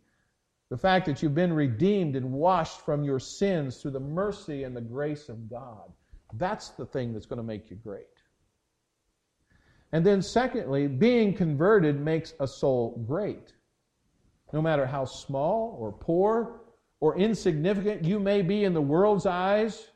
The 0.69 0.77
fact 0.77 1.05
that 1.05 1.21
you've 1.21 1.35
been 1.35 1.53
redeemed 1.53 2.15
and 2.15 2.31
washed 2.31 2.81
from 2.81 3.03
your 3.03 3.19
sins 3.19 3.77
through 3.77 3.91
the 3.91 3.99
mercy 3.99 4.63
and 4.63 4.75
the 4.75 4.81
grace 4.81 5.29
of 5.29 5.49
God. 5.49 5.91
That's 6.33 6.69
the 6.69 6.85
thing 6.85 7.13
that's 7.13 7.25
going 7.25 7.37
to 7.37 7.43
make 7.43 7.69
you 7.69 7.75
great. 7.75 8.05
And 9.91 10.05
then, 10.05 10.21
secondly, 10.21 10.87
being 10.87 11.33
converted 11.33 11.99
makes 11.99 12.33
a 12.39 12.47
soul 12.47 13.03
great. 13.05 13.53
No 14.53 14.61
matter 14.61 14.85
how 14.85 15.05
small 15.05 15.75
or 15.79 15.91
poor 15.91 16.61
or 17.01 17.17
insignificant 17.17 18.05
you 18.05 18.19
may 18.19 18.41
be 18.41 18.63
in 18.63 18.73
the 18.73 18.81
world's 18.81 19.25
eyes, 19.25 19.90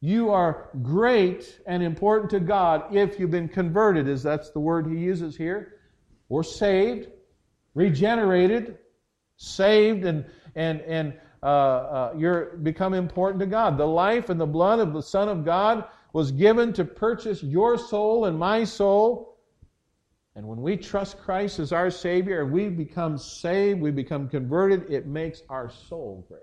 you 0.00 0.30
are 0.30 0.68
great 0.82 1.60
and 1.66 1.82
important 1.82 2.30
to 2.30 2.40
God 2.40 2.94
if 2.94 3.18
you've 3.18 3.30
been 3.30 3.48
converted, 3.48 4.08
as 4.08 4.22
that's 4.22 4.50
the 4.50 4.60
word 4.60 4.86
he 4.86 4.96
uses 4.96 5.36
here, 5.36 5.80
or 6.28 6.44
saved, 6.44 7.08
regenerated, 7.74 8.78
saved, 9.36 10.04
and 10.04 10.26
and 10.54 10.80
and 10.82 11.14
uh, 11.42 11.46
uh, 11.46 12.14
you're 12.16 12.56
become 12.56 12.94
important 12.94 13.40
to 13.40 13.46
God. 13.46 13.78
The 13.78 13.86
life 13.86 14.30
and 14.30 14.40
the 14.40 14.46
blood 14.46 14.80
of 14.80 14.92
the 14.92 15.02
Son 15.02 15.28
of 15.28 15.44
God 15.44 15.84
was 16.12 16.32
given 16.32 16.72
to 16.74 16.84
purchase 16.84 17.42
your 17.42 17.78
soul 17.78 18.24
and 18.24 18.38
my 18.38 18.64
soul. 18.64 19.38
And 20.34 20.46
when 20.46 20.60
we 20.60 20.76
trust 20.76 21.18
Christ 21.18 21.58
as 21.58 21.72
our 21.72 21.90
Savior 21.90 22.42
and 22.42 22.52
we 22.52 22.68
become 22.68 23.16
saved, 23.16 23.80
we 23.80 23.90
become 23.90 24.28
converted, 24.28 24.90
it 24.90 25.06
makes 25.06 25.42
our 25.48 25.70
soul 25.70 26.26
great. 26.28 26.42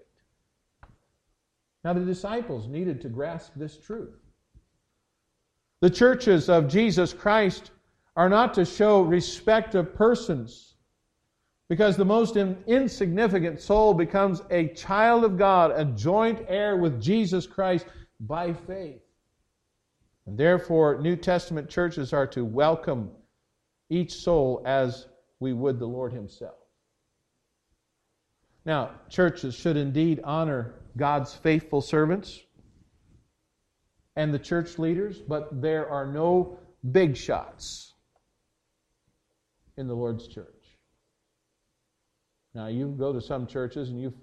Now, 1.83 1.93
the 1.93 2.05
disciples 2.05 2.67
needed 2.67 3.01
to 3.01 3.09
grasp 3.09 3.53
this 3.55 3.77
truth. 3.77 4.15
The 5.81 5.89
churches 5.89 6.47
of 6.47 6.69
Jesus 6.69 7.11
Christ 7.11 7.71
are 8.15 8.29
not 8.29 8.53
to 8.53 8.63
show 8.63 9.01
respect 9.01 9.75
of 9.75 9.93
persons 9.93 10.75
because 11.67 11.97
the 11.97 12.05
most 12.05 12.37
insignificant 12.37 13.59
soul 13.59 13.93
becomes 13.93 14.41
a 14.49 14.67
child 14.69 15.23
of 15.23 15.37
God, 15.37 15.71
a 15.71 15.83
joint 15.83 16.45
heir 16.47 16.77
with 16.77 17.01
Jesus 17.01 17.47
Christ 17.47 17.85
by 18.19 18.53
faith. 18.53 19.01
And 20.25 20.37
therefore, 20.37 21.01
New 21.01 21.15
Testament 21.17 21.69
churches 21.69 22.13
are 22.13 22.27
to 22.27 22.45
welcome 22.45 23.09
each 23.89 24.13
soul 24.13 24.61
as 24.65 25.07
we 25.39 25.51
would 25.51 25.79
the 25.79 25.87
Lord 25.87 26.13
Himself. 26.13 26.55
Now, 28.65 28.91
churches 29.09 29.53
should 29.53 29.75
indeed 29.75 30.21
honor 30.23 30.75
God's 30.97 31.33
faithful 31.33 31.81
servants 31.81 32.39
and 34.15 34.33
the 34.33 34.39
church 34.39 34.77
leaders, 34.77 35.19
but 35.19 35.61
there 35.61 35.89
are 35.89 36.05
no 36.05 36.59
big 36.91 37.17
shots 37.17 37.93
in 39.77 39.87
the 39.87 39.95
Lord's 39.95 40.27
church. 40.27 40.47
Now, 42.53 42.67
you 42.67 42.95
go 42.97 43.11
to 43.11 43.21
some 43.21 43.47
churches 43.47 43.89
and 43.89 43.99
you 43.99 44.13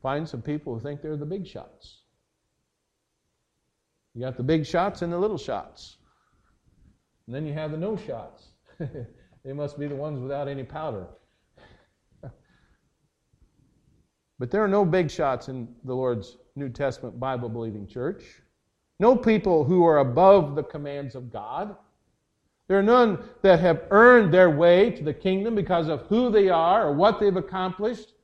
find 0.00 0.26
some 0.26 0.40
people 0.40 0.74
who 0.74 0.80
think 0.80 1.02
they're 1.02 1.16
the 1.16 1.26
big 1.26 1.46
shots. 1.46 2.02
You 4.14 4.22
got 4.22 4.36
the 4.36 4.42
big 4.42 4.66
shots 4.66 5.02
and 5.02 5.12
the 5.12 5.18
little 5.18 5.38
shots. 5.38 5.96
And 7.26 7.34
then 7.34 7.46
you 7.46 7.52
have 7.52 7.70
the 7.70 7.76
no 7.76 7.96
shots. 7.96 8.48
they 9.44 9.52
must 9.52 9.78
be 9.78 9.86
the 9.86 9.94
ones 9.94 10.20
without 10.20 10.48
any 10.48 10.64
powder. 10.64 11.06
But 14.42 14.50
there 14.50 14.64
are 14.64 14.66
no 14.66 14.84
big 14.84 15.08
shots 15.08 15.46
in 15.46 15.68
the 15.84 15.94
Lord's 15.94 16.36
New 16.56 16.68
Testament 16.68 17.20
Bible 17.20 17.48
believing 17.48 17.86
church. 17.86 18.24
No 18.98 19.14
people 19.14 19.62
who 19.62 19.86
are 19.86 19.98
above 19.98 20.56
the 20.56 20.64
commands 20.64 21.14
of 21.14 21.32
God. 21.32 21.76
There 22.66 22.76
are 22.76 22.82
none 22.82 23.22
that 23.42 23.60
have 23.60 23.84
earned 23.92 24.34
their 24.34 24.50
way 24.50 24.90
to 24.90 25.04
the 25.04 25.14
kingdom 25.14 25.54
because 25.54 25.86
of 25.86 26.02
who 26.08 26.28
they 26.28 26.48
are 26.48 26.88
or 26.88 26.92
what 26.92 27.20
they've 27.20 27.36
accomplished, 27.36 28.14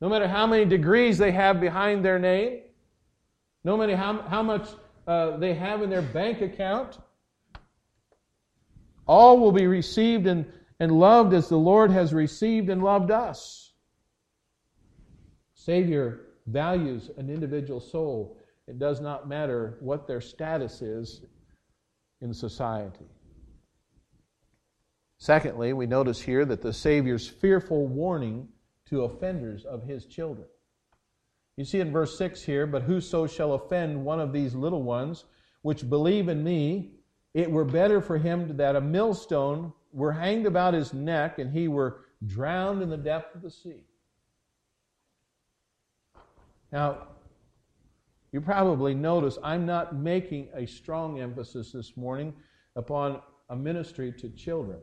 no 0.00 0.08
matter 0.08 0.28
how 0.28 0.46
many 0.46 0.64
degrees 0.64 1.18
they 1.18 1.32
have 1.32 1.60
behind 1.60 2.04
their 2.04 2.20
name, 2.20 2.60
no 3.64 3.76
matter 3.76 3.96
how, 3.96 4.22
how 4.28 4.44
much 4.44 4.68
uh, 5.08 5.38
they 5.38 5.54
have 5.54 5.82
in 5.82 5.90
their 5.90 6.02
bank 6.02 6.40
account. 6.40 6.98
All 9.08 9.40
will 9.40 9.50
be 9.50 9.66
received 9.66 10.28
and, 10.28 10.46
and 10.78 10.92
loved 10.92 11.34
as 11.34 11.48
the 11.48 11.58
Lord 11.58 11.90
has 11.90 12.14
received 12.14 12.70
and 12.70 12.80
loved 12.80 13.10
us. 13.10 13.67
Savior 15.58 16.20
values 16.46 17.10
an 17.18 17.28
individual 17.28 17.80
soul. 17.80 18.38
It 18.68 18.78
does 18.78 19.00
not 19.00 19.28
matter 19.28 19.76
what 19.80 20.06
their 20.06 20.20
status 20.20 20.80
is 20.80 21.22
in 22.20 22.32
society. 22.32 23.06
Secondly, 25.18 25.72
we 25.72 25.86
notice 25.86 26.22
here 26.22 26.44
that 26.44 26.62
the 26.62 26.72
Savior's 26.72 27.28
fearful 27.28 27.88
warning 27.88 28.48
to 28.86 29.02
offenders 29.02 29.64
of 29.64 29.82
his 29.82 30.06
children. 30.06 30.46
You 31.56 31.64
see 31.64 31.80
in 31.80 31.90
verse 31.90 32.16
6 32.16 32.42
here, 32.44 32.66
but 32.66 32.82
whoso 32.82 33.26
shall 33.26 33.54
offend 33.54 34.04
one 34.04 34.20
of 34.20 34.32
these 34.32 34.54
little 34.54 34.84
ones 34.84 35.24
which 35.62 35.90
believe 35.90 36.28
in 36.28 36.44
me, 36.44 36.92
it 37.34 37.50
were 37.50 37.64
better 37.64 38.00
for 38.00 38.16
him 38.16 38.56
that 38.56 38.76
a 38.76 38.80
millstone 38.80 39.72
were 39.92 40.12
hanged 40.12 40.46
about 40.46 40.72
his 40.72 40.94
neck 40.94 41.40
and 41.40 41.52
he 41.52 41.66
were 41.66 42.04
drowned 42.24 42.80
in 42.80 42.90
the 42.90 42.96
depth 42.96 43.34
of 43.34 43.42
the 43.42 43.50
sea. 43.50 43.82
Now, 46.72 47.08
you 48.32 48.40
probably 48.40 48.94
notice 48.94 49.38
I'm 49.42 49.64
not 49.64 49.96
making 49.96 50.48
a 50.54 50.66
strong 50.66 51.20
emphasis 51.20 51.72
this 51.72 51.96
morning 51.96 52.34
upon 52.76 53.22
a 53.48 53.56
ministry 53.56 54.12
to 54.12 54.28
children. 54.30 54.78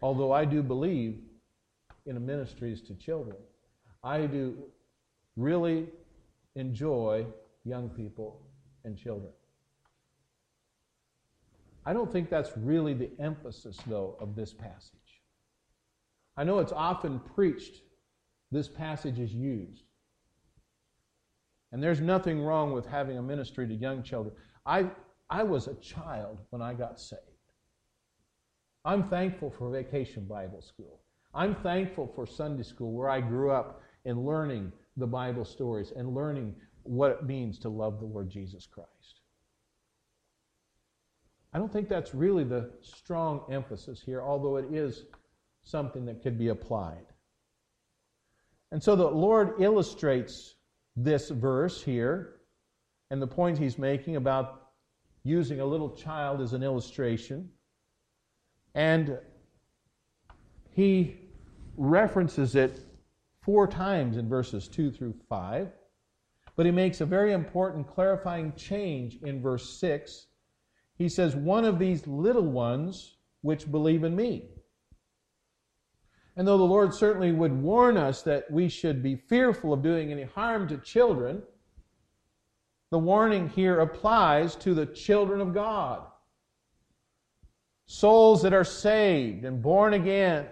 Although 0.00 0.32
I 0.32 0.44
do 0.44 0.62
believe 0.62 1.20
in 2.06 2.24
ministries 2.24 2.80
to 2.82 2.94
children. 2.94 3.36
I 4.02 4.26
do 4.26 4.56
really 5.36 5.88
enjoy 6.54 7.26
young 7.64 7.90
people 7.90 8.42
and 8.84 8.96
children. 8.96 9.32
I 11.84 11.92
don't 11.92 12.10
think 12.10 12.30
that's 12.30 12.50
really 12.56 12.94
the 12.94 13.10
emphasis, 13.18 13.78
though, 13.86 14.16
of 14.20 14.34
this 14.34 14.52
passage. 14.52 15.22
I 16.36 16.44
know 16.44 16.58
it's 16.58 16.72
often 16.72 17.20
preached, 17.20 17.82
this 18.50 18.68
passage 18.68 19.18
is 19.18 19.32
used. 19.32 19.84
And 21.72 21.82
there's 21.82 22.00
nothing 22.00 22.40
wrong 22.40 22.72
with 22.72 22.86
having 22.86 23.18
a 23.18 23.22
ministry 23.22 23.68
to 23.68 23.74
young 23.74 24.02
children. 24.02 24.34
I, 24.64 24.86
I 25.28 25.42
was 25.42 25.66
a 25.66 25.74
child 25.74 26.38
when 26.50 26.62
I 26.62 26.74
got 26.74 26.98
saved. 26.98 27.22
I'm 28.84 29.08
thankful 29.10 29.50
for 29.50 29.70
Vacation 29.70 30.24
Bible 30.24 30.62
School. 30.62 31.00
I'm 31.34 31.54
thankful 31.56 32.10
for 32.14 32.26
Sunday 32.26 32.62
school 32.62 32.92
where 32.92 33.10
I 33.10 33.20
grew 33.20 33.50
up 33.50 33.82
and 34.06 34.24
learning 34.24 34.72
the 34.96 35.06
Bible 35.06 35.44
stories 35.44 35.92
and 35.94 36.14
learning 36.14 36.54
what 36.84 37.10
it 37.10 37.24
means 37.24 37.58
to 37.58 37.68
love 37.68 38.00
the 38.00 38.06
Lord 38.06 38.30
Jesus 38.30 38.66
Christ. 38.66 39.20
I 41.52 41.58
don't 41.58 41.72
think 41.72 41.88
that's 41.88 42.14
really 42.14 42.44
the 42.44 42.70
strong 42.80 43.42
emphasis 43.50 44.02
here, 44.04 44.22
although 44.22 44.56
it 44.56 44.72
is 44.72 45.04
something 45.62 46.06
that 46.06 46.22
could 46.22 46.38
be 46.38 46.48
applied. 46.48 47.04
And 48.70 48.82
so 48.82 48.96
the 48.96 49.08
Lord 49.08 49.60
illustrates 49.60 50.56
this 50.96 51.30
verse 51.30 51.82
here 51.82 52.34
and 53.10 53.22
the 53.22 53.26
point 53.26 53.58
he's 53.58 53.78
making 53.78 54.16
about 54.16 54.72
using 55.24 55.60
a 55.60 55.64
little 55.64 55.90
child 55.90 56.40
as 56.40 56.52
an 56.52 56.62
illustration. 56.62 57.48
And 58.74 59.18
he 60.70 61.16
references 61.76 62.54
it 62.54 62.84
four 63.42 63.66
times 63.66 64.16
in 64.16 64.28
verses 64.28 64.68
2 64.68 64.90
through 64.90 65.14
5. 65.28 65.68
But 66.56 66.66
he 66.66 66.72
makes 66.72 67.00
a 67.00 67.06
very 67.06 67.32
important 67.32 67.86
clarifying 67.86 68.52
change 68.54 69.18
in 69.22 69.40
verse 69.40 69.78
6. 69.78 70.26
He 70.96 71.08
says, 71.08 71.36
One 71.36 71.64
of 71.64 71.78
these 71.78 72.06
little 72.06 72.44
ones 72.44 73.16
which 73.42 73.70
believe 73.70 74.04
in 74.04 74.16
me. 74.16 74.50
And 76.38 76.46
though 76.46 76.56
the 76.56 76.62
Lord 76.62 76.94
certainly 76.94 77.32
would 77.32 77.52
warn 77.52 77.96
us 77.96 78.22
that 78.22 78.48
we 78.48 78.68
should 78.68 79.02
be 79.02 79.16
fearful 79.16 79.72
of 79.72 79.82
doing 79.82 80.12
any 80.12 80.22
harm 80.22 80.68
to 80.68 80.78
children, 80.78 81.42
the 82.92 82.98
warning 82.98 83.48
here 83.48 83.80
applies 83.80 84.54
to 84.56 84.72
the 84.72 84.86
children 84.86 85.40
of 85.40 85.52
God. 85.52 86.06
Souls 87.86 88.40
that 88.42 88.54
are 88.54 88.62
saved 88.62 89.44
and 89.44 89.60
born 89.60 89.94
again. 89.94 90.46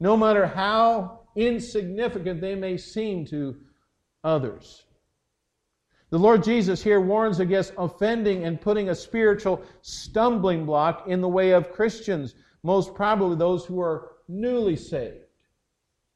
No 0.00 0.16
matter 0.16 0.48
how 0.48 1.20
insignificant 1.36 2.40
they 2.40 2.56
may 2.56 2.76
seem 2.76 3.24
to 3.26 3.56
others. 4.24 4.82
The 6.10 6.18
Lord 6.18 6.42
Jesus 6.42 6.82
here 6.82 7.00
warns 7.00 7.38
against 7.38 7.72
offending 7.78 8.42
and 8.44 8.60
putting 8.60 8.88
a 8.88 8.96
spiritual 8.96 9.62
stumbling 9.82 10.66
block 10.66 11.06
in 11.06 11.20
the 11.20 11.28
way 11.28 11.52
of 11.52 11.70
Christians, 11.70 12.34
most 12.64 12.96
probably 12.96 13.36
those 13.36 13.64
who 13.64 13.80
are 13.80 14.09
newly 14.30 14.76
saved. 14.76 15.24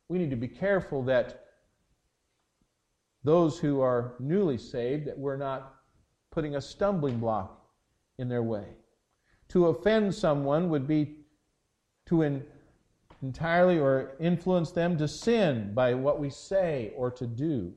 We 0.08 0.18
need 0.18 0.30
to 0.30 0.36
be 0.36 0.48
careful 0.48 1.02
that 1.04 1.46
those 3.24 3.58
who 3.58 3.80
are 3.80 4.14
newly 4.20 4.58
saved, 4.58 5.06
that 5.06 5.18
we're 5.18 5.36
not 5.36 5.74
putting 6.30 6.56
a 6.56 6.60
stumbling 6.60 7.18
block 7.18 7.66
in 8.18 8.28
their 8.28 8.42
way. 8.42 8.66
To 9.48 9.66
offend 9.66 10.14
someone 10.14 10.68
would 10.68 10.86
be 10.86 11.16
to 12.06 12.22
in, 12.22 12.44
entirely 13.22 13.78
or 13.78 14.12
influence 14.20 14.70
them 14.70 14.98
to 14.98 15.08
sin 15.08 15.72
by 15.74 15.94
what 15.94 16.20
we 16.20 16.28
say 16.30 16.92
or 16.96 17.10
to 17.12 17.26
do. 17.26 17.72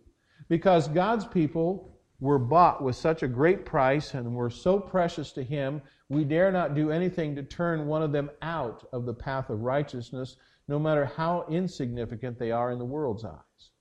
Because 0.49 0.87
God's 0.87 1.25
people 1.25 1.96
were 2.19 2.39
bought 2.39 2.83
with 2.83 2.95
such 2.95 3.23
a 3.23 3.27
great 3.27 3.65
price 3.65 4.13
and 4.13 4.33
were 4.33 4.49
so 4.49 4.79
precious 4.79 5.31
to 5.33 5.43
Him, 5.43 5.81
we 6.09 6.23
dare 6.23 6.51
not 6.51 6.73
do 6.73 6.91
anything 6.91 7.35
to 7.35 7.43
turn 7.43 7.87
one 7.87 8.01
of 8.01 8.11
them 8.11 8.29
out 8.41 8.87
of 8.91 9.05
the 9.05 9.13
path 9.13 9.49
of 9.49 9.61
righteousness, 9.61 10.37
no 10.67 10.79
matter 10.79 11.05
how 11.05 11.45
insignificant 11.49 12.39
they 12.39 12.51
are 12.51 12.71
in 12.71 12.79
the 12.79 12.85
world's 12.85 13.25
eyes. 13.25 13.71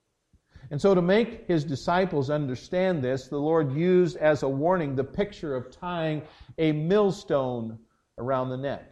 And 0.71 0.81
so, 0.81 0.95
to 0.95 1.03
make 1.03 1.47
His 1.47 1.65
disciples 1.65 2.29
understand 2.29 3.03
this, 3.03 3.29
the 3.29 3.39
Lord 3.39 3.73
used 3.73 4.17
as 4.17 4.43
a 4.43 4.49
warning 4.49 4.97
the 4.97 5.05
picture 5.05 5.55
of 5.55 5.71
tying 5.71 6.23
a 6.59 6.73
millstone 6.73 7.79
around 8.19 8.51
the 8.51 8.57
neck. 8.57 8.91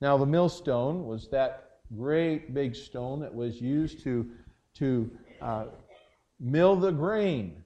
Now, 0.00 0.16
the 0.16 0.26
millstone 0.26 1.06
was 1.06 1.28
that 1.30 1.78
great 1.96 2.52
big 2.52 2.74
stone 2.74 3.20
that 3.20 3.34
was 3.34 3.60
used 3.60 4.02
to, 4.04 4.28
to 4.74 5.10
uh, 5.40 5.66
mill 6.40 6.76
the 6.76 6.90
grain. 6.90 7.64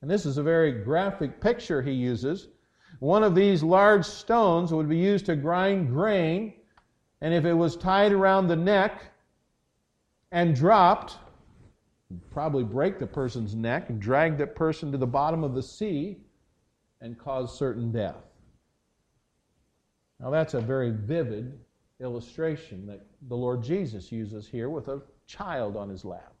And 0.00 0.10
this 0.10 0.26
is 0.26 0.38
a 0.38 0.42
very 0.42 0.72
graphic 0.72 1.40
picture 1.40 1.82
he 1.82 1.92
uses. 1.92 2.48
One 3.00 3.22
of 3.22 3.34
these 3.34 3.62
large 3.62 4.04
stones 4.04 4.72
would 4.72 4.88
be 4.88 4.96
used 4.96 5.26
to 5.26 5.36
grind 5.36 5.88
grain, 5.88 6.54
and 7.20 7.34
if 7.34 7.44
it 7.44 7.54
was 7.54 7.76
tied 7.76 8.12
around 8.12 8.48
the 8.48 8.56
neck 8.56 9.02
and 10.32 10.54
dropped, 10.54 11.16
probably 12.30 12.64
break 12.64 12.98
the 12.98 13.06
person's 13.06 13.54
neck 13.54 13.90
and 13.90 14.00
drag 14.00 14.38
that 14.38 14.54
person 14.54 14.90
to 14.92 14.98
the 14.98 15.06
bottom 15.06 15.44
of 15.44 15.54
the 15.54 15.62
sea 15.62 16.18
and 17.00 17.18
cause 17.18 17.56
certain 17.56 17.92
death. 17.92 18.16
Now, 20.20 20.30
that's 20.30 20.54
a 20.54 20.60
very 20.60 20.90
vivid 20.90 21.58
illustration 22.00 22.86
that 22.86 23.06
the 23.28 23.36
Lord 23.36 23.62
Jesus 23.62 24.10
uses 24.10 24.48
here 24.48 24.70
with 24.70 24.88
a 24.88 25.00
child 25.26 25.76
on 25.76 25.88
his 25.88 26.04
lap. 26.04 26.37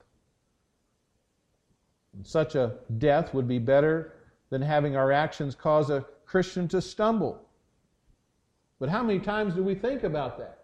Such 2.22 2.54
a 2.54 2.76
death 2.98 3.34
would 3.34 3.48
be 3.48 3.58
better 3.58 4.14
than 4.50 4.62
having 4.62 4.96
our 4.96 5.12
actions 5.12 5.54
cause 5.54 5.90
a 5.90 6.04
Christian 6.26 6.68
to 6.68 6.80
stumble. 6.80 7.42
But 8.78 8.88
how 8.88 9.02
many 9.02 9.18
times 9.18 9.54
do 9.54 9.62
we 9.62 9.74
think 9.74 10.04
about 10.04 10.38
that? 10.38 10.58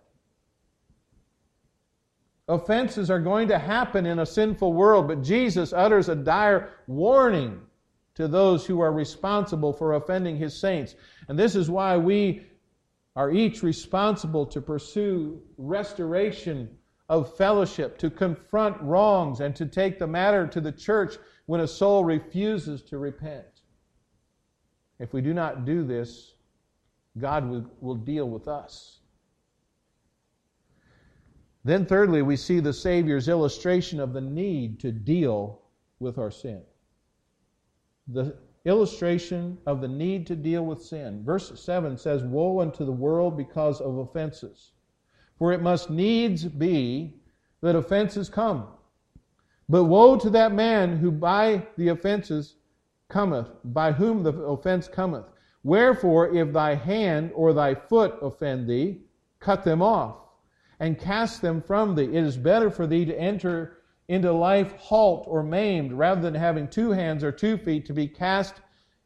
Offenses 2.47 3.11
are 3.11 3.21
going 3.21 3.49
to 3.49 3.59
happen 3.59 4.05
in 4.05 4.19
a 4.19 4.27
sinful 4.27 4.75
world, 4.75 5.09
but 5.09 5.23
Jesus 5.23 5.73
utters 5.73 6.09
a 6.09 6.15
dire 6.15 6.71
warning 6.87 7.61
to 8.15 8.29
those 8.29 8.67
who 8.67 8.81
are 8.81 8.93
responsible 8.93 9.73
for 9.73 9.95
offending 9.95 10.37
his 10.37 10.57
saints. 10.57 10.95
And 11.29 11.39
this 11.39 11.57
is 11.57 11.71
why 11.71 11.97
we 11.97 12.47
are 13.17 13.31
each 13.31 13.63
responsible 13.63 14.45
to 14.47 14.61
pursue 14.61 15.41
restoration 15.57 16.69
of 17.09 17.35
fellowship, 17.37 17.99
to 17.99 18.11
confront 18.11 18.81
wrongs, 18.81 19.41
and 19.41 19.55
to 19.57 19.67
take 19.67 19.99
the 19.99 20.07
matter 20.07 20.47
to 20.47 20.61
the 20.61 20.73
church 20.73 21.17
when 21.47 21.61
a 21.61 21.67
soul 21.67 22.05
refuses 22.05 22.83
to 22.83 22.99
repent. 22.99 23.45
If 24.99 25.13
we 25.13 25.21
do 25.21 25.35
not 25.35 25.65
do 25.65 25.85
this, 25.85 26.35
God 27.19 27.49
will, 27.49 27.67
will 27.81 27.95
deal 27.95 28.29
with 28.29 28.49
us. 28.49 29.01
Then, 31.65 31.87
thirdly, 31.87 32.23
we 32.23 32.37
see 32.37 32.61
the 32.61 32.73
Savior's 32.73 33.29
illustration 33.29 33.99
of 33.99 34.13
the 34.13 34.21
need 34.21 34.81
to 34.81 34.93
deal 34.93 35.63
with 35.99 36.19
our 36.19 36.31
sin. 36.31 36.63
The 38.09 38.37
illustration 38.67 39.59
of 39.67 39.81
the 39.81 39.89
need 39.89 40.27
to 40.27 40.37
deal 40.37 40.65
with 40.65 40.83
sin. 40.83 41.23
Verse 41.25 41.59
7 41.59 41.97
says, 41.97 42.23
Woe 42.23 42.61
unto 42.61 42.85
the 42.85 42.93
world 42.93 43.37
because 43.37 43.81
of 43.81 43.97
offenses. 43.99 44.73
For 45.39 45.53
it 45.53 45.63
must 45.63 45.91
needs 45.91 46.45
be 46.45 47.15
that 47.63 47.77
offenses 47.77 48.29
come. 48.29 48.69
But 49.69 49.85
woe 49.85 50.17
to 50.17 50.31
that 50.31 50.53
man 50.53 50.99
who 50.99 51.11
by 51.11 51.67
the 51.77 51.89
offenses 51.89 52.57
cometh, 53.09 53.49
by 53.65 53.93
whom 53.93 54.23
the 54.23 54.33
offense 54.33 54.89
cometh. 54.89 55.25
Wherefore, 55.63 56.35
if 56.35 56.53
thy 56.53 56.75
hand 56.75 57.33
or 57.35 57.53
thy 57.53 57.75
foot 57.75 58.17
offend 58.21 58.69
thee, 58.69 59.01
cut 59.41 59.65
them 59.65 59.81
off 59.81 60.17
and 60.81 60.99
cast 60.99 61.41
them 61.41 61.63
from 61.63 61.95
thee. 61.95 62.05
It 62.05 62.25
is 62.25 62.37
better 62.37 62.71
for 62.71 62.87
thee 62.87 63.05
to 63.07 63.19
enter 63.19 63.79
into 64.09 64.31
life 64.33 64.75
halt 64.77 65.25
or 65.27 65.43
maimed 65.43 65.93
rather 65.93 66.21
than 66.21 66.35
having 66.35 66.69
two 66.69 66.91
hands 66.91 67.25
or 67.25 67.33
two 67.33 67.57
feet 67.57 67.87
to 67.87 67.95
be 67.95 68.07
cast 68.07 68.57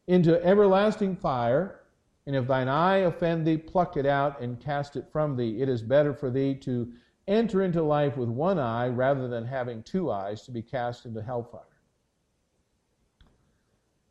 into 0.09 0.44
everlasting 0.44 1.14
fire. 1.14 1.81
And 2.27 2.35
if 2.35 2.47
thine 2.47 2.68
eye 2.68 2.99
offend 2.99 3.47
thee, 3.47 3.57
pluck 3.57 3.97
it 3.97 4.07
out 4.07 4.40
and 4.40 4.61
cast 4.61 4.97
it 4.97 5.07
from 5.12 5.37
thee. 5.37 5.62
It 5.62 5.68
is 5.68 5.83
better 5.83 6.12
for 6.12 6.31
thee 6.31 6.55
to 6.57 6.92
enter 7.29 7.62
into 7.62 7.83
life 7.83 8.17
with 8.17 8.29
one 8.29 8.59
eye 8.59 8.88
rather 8.88 9.29
than 9.29 9.47
having 9.47 9.83
two 9.83 10.11
eyes 10.11 10.43
to 10.43 10.51
be 10.51 10.62
cast 10.62 11.05
into 11.07 11.23
hellfire. 11.23 11.62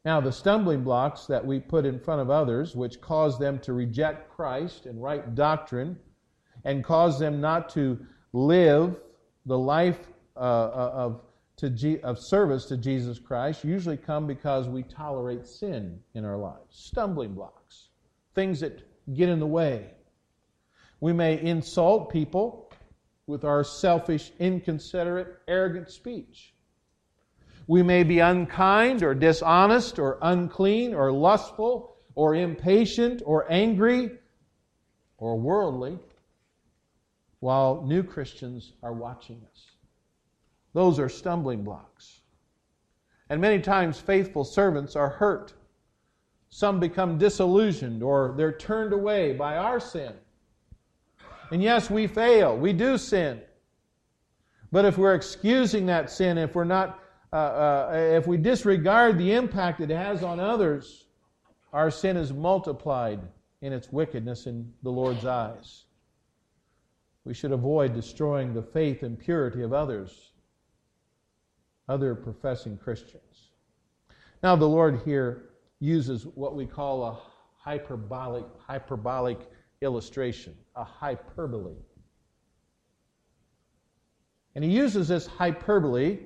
Now, 0.06 0.22
the 0.22 0.32
stumbling 0.32 0.84
blocks 0.84 1.26
that 1.26 1.46
we 1.46 1.60
put 1.60 1.86
in 1.86 2.00
front 2.00 2.22
of 2.22 2.30
others, 2.30 2.76
which 2.76 3.02
cause 3.02 3.38
them 3.38 3.60
to 3.60 3.74
reject 3.74 4.32
Christ 4.34 4.86
and 4.86 5.02
right 5.04 5.36
doctrine, 5.36 5.98
and 6.64 6.84
cause 6.84 7.20
them 7.20 7.42
not 7.42 7.68
to 7.72 8.00
live 8.32 8.96
the 9.46 9.58
life 9.58 10.00
uh, 10.38 10.40
uh 10.40 10.92
of, 10.96 11.22
G- 11.76 12.00
of 12.02 12.18
service 12.20 12.66
to 12.68 12.78
Jesus 12.78 13.20
Christ, 13.20 13.66
usually 13.66 13.98
come 13.98 14.28
because 14.28 14.70
we 14.70 14.84
tolerate 14.84 15.46
sin 15.46 16.00
in 16.14 16.24
our 16.24 16.38
lives. 16.38 16.68
Stumbling 16.70 17.34
blocks, 17.34 17.90
things 18.34 18.60
that 18.62 18.88
get 19.14 19.28
in 19.28 19.40
the 19.40 19.48
way. 19.48 19.92
We 21.00 21.14
may 21.14 21.42
insult 21.42 22.12
people 22.12 22.67
with 23.28 23.44
our 23.44 23.64
selfish, 23.64 24.32
inconsiderate, 24.40 25.40
arrogant 25.48 25.92
speech. 25.92 26.54
We 27.68 27.84
may 27.84 28.04
be 28.04 28.20
unkind 28.20 29.04
or 29.04 29.14
dishonest 29.14 30.00
or 30.00 30.18
unclean 30.22 30.94
or 30.94 31.12
lustful 31.12 31.98
or 32.16 32.34
impatient 32.34 33.22
or 33.26 33.46
angry 33.52 34.12
or 35.18 35.38
worldly 35.38 36.00
while 37.42 37.84
new 37.86 38.02
Christians 38.02 38.72
are 38.82 38.94
watching 38.94 39.42
us. 39.52 39.66
Those 40.74 40.98
are 40.98 41.10
stumbling 41.10 41.64
blocks. 41.64 42.22
And 43.30 43.42
many 43.42 43.60
times 43.60 44.00
faithful 44.00 44.46
servants 44.46 44.96
are 44.96 45.10
hurt. 45.10 45.54
Some 46.50 46.80
become 46.80 47.18
disillusioned 47.18 48.02
or 48.02 48.34
they're 48.38 48.58
turned 48.58 48.94
away 48.94 49.34
by 49.34 49.58
our 49.58 49.82
sin. 49.82 50.14
And 51.52 51.62
yes, 51.64 51.90
we 51.90 52.08
fail. 52.08 52.58
We 52.58 52.74
do 52.74 52.98
sin. 52.98 53.42
But 54.72 54.86
if 54.86 54.98
we're 54.98 55.16
excusing 55.16 55.86
that 55.86 56.12
sin, 56.12 56.38
if 56.38 56.56
we're 56.56 56.66
not 56.66 57.00
uh, 57.34 57.36
uh, 57.36 57.92
if 57.94 58.26
we 58.26 58.38
disregard 58.38 59.18
the 59.18 59.34
impact 59.34 59.82
it 59.82 59.90
has 59.90 60.24
on 60.24 60.40
others, 60.40 61.08
our 61.74 61.92
sin 61.92 62.16
is 62.16 62.32
multiplied 62.32 63.20
in 63.62 63.74
its 63.74 63.92
wickedness 63.92 64.48
in 64.48 64.72
the 64.84 64.90
Lord's 64.90 65.26
eyes. 65.26 65.84
We 67.26 67.34
should 67.34 67.52
avoid 67.52 67.94
destroying 67.94 68.54
the 68.54 68.62
faith 68.62 69.04
and 69.04 69.20
purity 69.20 69.62
of 69.62 69.74
others, 69.74 70.32
other 71.90 72.16
professing 72.16 72.78
Christians. 72.78 73.52
Now, 74.42 74.56
the 74.56 74.68
Lord 74.68 75.02
here 75.04 75.50
uses 75.80 76.26
what 76.26 76.56
we 76.56 76.66
call 76.66 77.04
a 77.04 77.20
hyperbolic, 77.58 78.46
hyperbolic 78.66 79.40
illustration, 79.82 80.56
a 80.76 80.84
hyperbole. 80.84 81.76
And 84.56 84.64
he 84.64 84.72
uses 84.72 85.08
this 85.08 85.28
hyperbole 85.28 86.20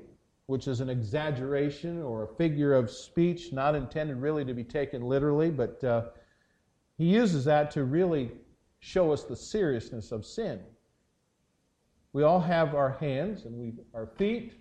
which 0.52 0.68
is 0.68 0.82
an 0.82 0.90
exaggeration 0.90 2.02
or 2.02 2.24
a 2.24 2.28
figure 2.36 2.74
of 2.74 2.92
speech 2.92 3.54
not 3.54 3.74
intended 3.74 4.18
really 4.18 4.44
to 4.44 4.54
be 4.54 4.66
taken 4.66 5.02
literally, 5.02 5.50
but 5.50 5.82
uh, 5.82 6.04
he 6.98 7.06
uses 7.06 7.46
that 7.46 7.72
to 7.72 7.86
really 7.86 8.34
show 8.82 9.14
us 9.14 9.24
the 9.24 9.36
seriousness 9.36 10.12
of 10.12 10.26
sin. 10.26 10.60
We 12.12 12.24
all 12.24 12.42
have 12.42 12.76
our 12.76 12.90
hands 12.90 13.46
and 13.46 13.56
we, 13.56 13.76
our 13.94 14.08
feet 14.08 14.52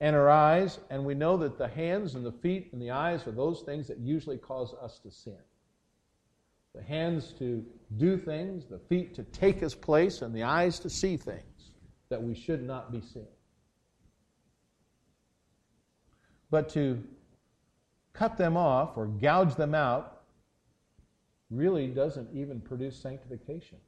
and 0.00 0.14
our 0.14 0.30
eyes, 0.30 0.78
and 0.90 1.04
we 1.04 1.14
know 1.14 1.36
that 1.38 1.58
the 1.58 1.66
hands 1.66 2.14
and 2.14 2.24
the 2.24 2.30
feet 2.30 2.68
and 2.72 2.80
the 2.80 2.92
eyes 2.92 3.26
are 3.26 3.32
those 3.32 3.62
things 3.62 3.88
that 3.88 3.98
usually 3.98 4.38
cause 4.38 4.74
us 4.80 5.00
to 5.00 5.10
sin. 5.10 5.38
The 6.76 6.82
hands 6.82 7.32
to 7.38 7.64
do 7.96 8.18
things, 8.18 8.66
the 8.66 8.78
feet 8.78 9.14
to 9.14 9.22
take 9.24 9.58
his 9.60 9.74
place, 9.74 10.20
and 10.20 10.34
the 10.34 10.42
eyes 10.42 10.78
to 10.80 10.90
see 10.90 11.16
things 11.16 11.72
that 12.10 12.22
we 12.22 12.34
should 12.34 12.62
not 12.62 12.92
be 12.92 13.00
seeing. 13.00 13.26
But 16.50 16.68
to 16.70 17.02
cut 18.12 18.36
them 18.36 18.56
off 18.56 18.96
or 18.96 19.06
gouge 19.06 19.54
them 19.54 19.74
out 19.74 20.22
really 21.50 21.86
doesn't 21.88 22.28
even 22.34 22.60
produce 22.60 22.96
sanctification. 22.96 23.78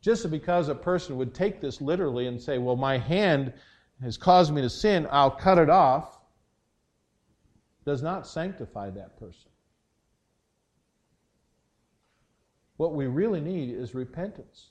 Just 0.00 0.28
because 0.30 0.68
a 0.68 0.74
person 0.74 1.16
would 1.16 1.34
take 1.34 1.60
this 1.60 1.80
literally 1.80 2.26
and 2.26 2.40
say, 2.40 2.58
well, 2.58 2.76
my 2.76 2.98
hand 2.98 3.52
has 4.02 4.16
caused 4.16 4.52
me 4.52 4.60
to 4.62 4.70
sin, 4.70 5.06
I'll 5.10 5.30
cut 5.30 5.58
it 5.58 5.70
off, 5.70 6.18
does 7.84 8.02
not 8.02 8.26
sanctify 8.26 8.90
that 8.90 9.18
person. 9.18 9.50
What 12.76 12.94
we 12.94 13.06
really 13.06 13.40
need 13.40 13.74
is 13.74 13.94
repentance. 13.94 14.70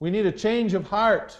We 0.00 0.10
need 0.10 0.26
a 0.26 0.32
change 0.32 0.74
of 0.74 0.86
heart. 0.86 1.38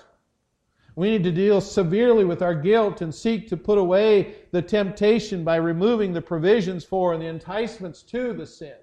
We 0.96 1.10
need 1.10 1.24
to 1.24 1.32
deal 1.32 1.60
severely 1.60 2.24
with 2.24 2.40
our 2.40 2.54
guilt 2.54 3.00
and 3.00 3.14
seek 3.14 3.48
to 3.48 3.56
put 3.56 3.78
away 3.78 4.36
the 4.52 4.62
temptation 4.62 5.44
by 5.44 5.56
removing 5.56 6.12
the 6.12 6.22
provisions 6.22 6.84
for 6.84 7.12
and 7.12 7.20
the 7.20 7.26
enticements 7.26 8.02
to 8.04 8.32
the 8.32 8.46
sin. 8.46 8.76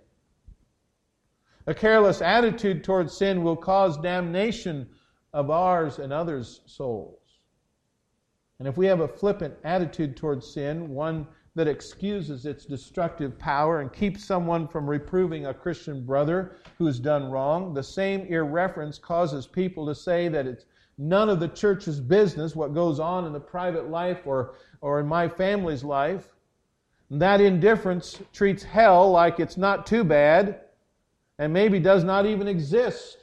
A 1.67 1.73
careless 1.73 2.21
attitude 2.21 2.83
towards 2.83 3.13
sin 3.13 3.43
will 3.43 3.55
cause 3.55 3.97
damnation 3.97 4.89
of 5.33 5.49
ours 5.49 5.99
and 5.99 6.11
others' 6.11 6.61
souls. 6.65 7.19
And 8.59 8.67
if 8.67 8.77
we 8.77 8.87
have 8.87 8.99
a 8.99 9.07
flippant 9.07 9.55
attitude 9.63 10.17
towards 10.17 10.45
sin, 10.45 10.89
one 10.89 11.27
that 11.55 11.67
excuses 11.67 12.45
its 12.45 12.65
destructive 12.65 13.37
power 13.37 13.81
and 13.81 13.91
keeps 13.91 14.23
someone 14.23 14.67
from 14.67 14.89
reproving 14.89 15.45
a 15.45 15.53
Christian 15.53 16.05
brother 16.05 16.55
who 16.77 16.85
has 16.85 16.99
done 16.99 17.29
wrong, 17.29 17.73
the 17.73 17.83
same 17.83 18.21
irreverence 18.21 18.97
causes 18.97 19.45
people 19.45 19.85
to 19.85 19.95
say 19.95 20.29
that 20.29 20.47
it's 20.47 20.65
none 20.97 21.29
of 21.29 21.39
the 21.39 21.47
church's 21.49 21.99
business 21.99 22.55
what 22.55 22.73
goes 22.73 22.99
on 22.99 23.25
in 23.25 23.33
the 23.33 23.39
private 23.39 23.89
life 23.89 24.21
or, 24.25 24.55
or 24.79 24.99
in 24.99 25.07
my 25.07 25.27
family's 25.27 25.83
life. 25.83 26.29
And 27.09 27.21
that 27.21 27.41
indifference 27.41 28.21
treats 28.31 28.63
hell 28.63 29.11
like 29.11 29.39
it's 29.39 29.57
not 29.57 29.85
too 29.85 30.05
bad 30.05 30.61
and 31.37 31.51
maybe 31.51 31.79
does 31.79 32.05
not 32.05 32.25
even 32.25 32.47
exist. 32.47 33.17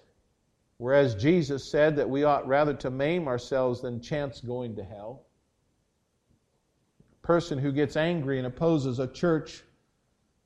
Whereas 0.77 1.15
Jesus 1.15 1.65
said 1.65 1.97
that 1.97 2.09
we 2.09 2.25
ought 2.25 2.47
rather 2.47 2.75
to 2.75 2.91
maim 2.91 3.27
ourselves 3.27 3.81
than 3.81 4.01
chance 4.01 4.41
going 4.41 4.77
to 4.77 4.85
hell. 4.85 5.28
Person 7.29 7.59
who 7.59 7.71
gets 7.71 7.95
angry 7.95 8.39
and 8.39 8.47
opposes 8.47 9.01
a 9.01 9.07
church 9.07 9.63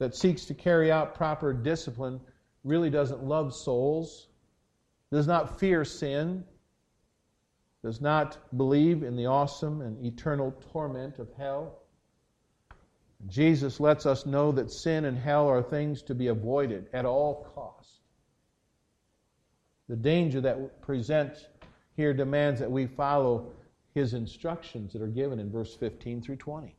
that 0.01 0.17
seeks 0.17 0.47
to 0.47 0.53
carry 0.53 0.91
out 0.91 1.15
proper 1.15 1.53
discipline 1.53 2.21
really 2.65 2.91
doesn't 2.91 3.23
love 3.23 3.55
souls, 3.55 4.27
does 5.13 5.29
not 5.29 5.61
fear 5.61 5.85
sin, 5.85 6.43
does 7.85 8.01
not 8.01 8.37
believe 8.57 9.05
in 9.05 9.15
the 9.15 9.27
awesome 9.27 9.81
and 9.81 10.05
eternal 10.05 10.53
torment 10.73 11.21
of 11.21 11.29
hell. 11.39 11.79
Jesus 13.29 13.79
lets 13.79 14.05
us 14.05 14.27
know 14.27 14.51
that 14.51 14.73
sin 14.73 15.05
and 15.05 15.17
hell 15.17 15.47
are 15.47 15.63
things 15.63 16.03
to 16.03 16.17
be 16.17 16.27
avoided 16.27 16.89
at 16.93 17.05
all 17.05 17.47
costs. 17.55 18.01
The 19.89 19.95
danger 19.95 20.41
that 20.41 20.83
presents 20.83 21.47
here 21.95 22.13
demands 22.13 22.59
that 22.59 22.73
we 22.73 22.89
follow 22.89 23.53
his 23.95 24.15
instructions 24.15 24.93
that 24.93 25.03
are 25.03 25.09
given 25.09 25.39
in 25.39 25.51
verse 25.51 25.75
15 25.75 26.23
through 26.23 26.37
20. 26.37 26.75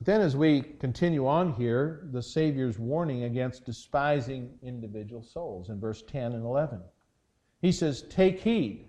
Then, 0.00 0.20
as 0.20 0.36
we 0.36 0.62
continue 0.62 1.28
on 1.28 1.52
here, 1.52 2.08
the 2.10 2.22
Savior's 2.22 2.78
warning 2.78 3.22
against 3.22 3.64
despising 3.64 4.50
individual 4.60 5.22
souls 5.22 5.68
in 5.68 5.78
verse 5.78 6.02
10 6.02 6.32
and 6.32 6.44
11. 6.44 6.80
He 7.60 7.70
says, 7.70 8.02
Take 8.10 8.40
heed. 8.40 8.88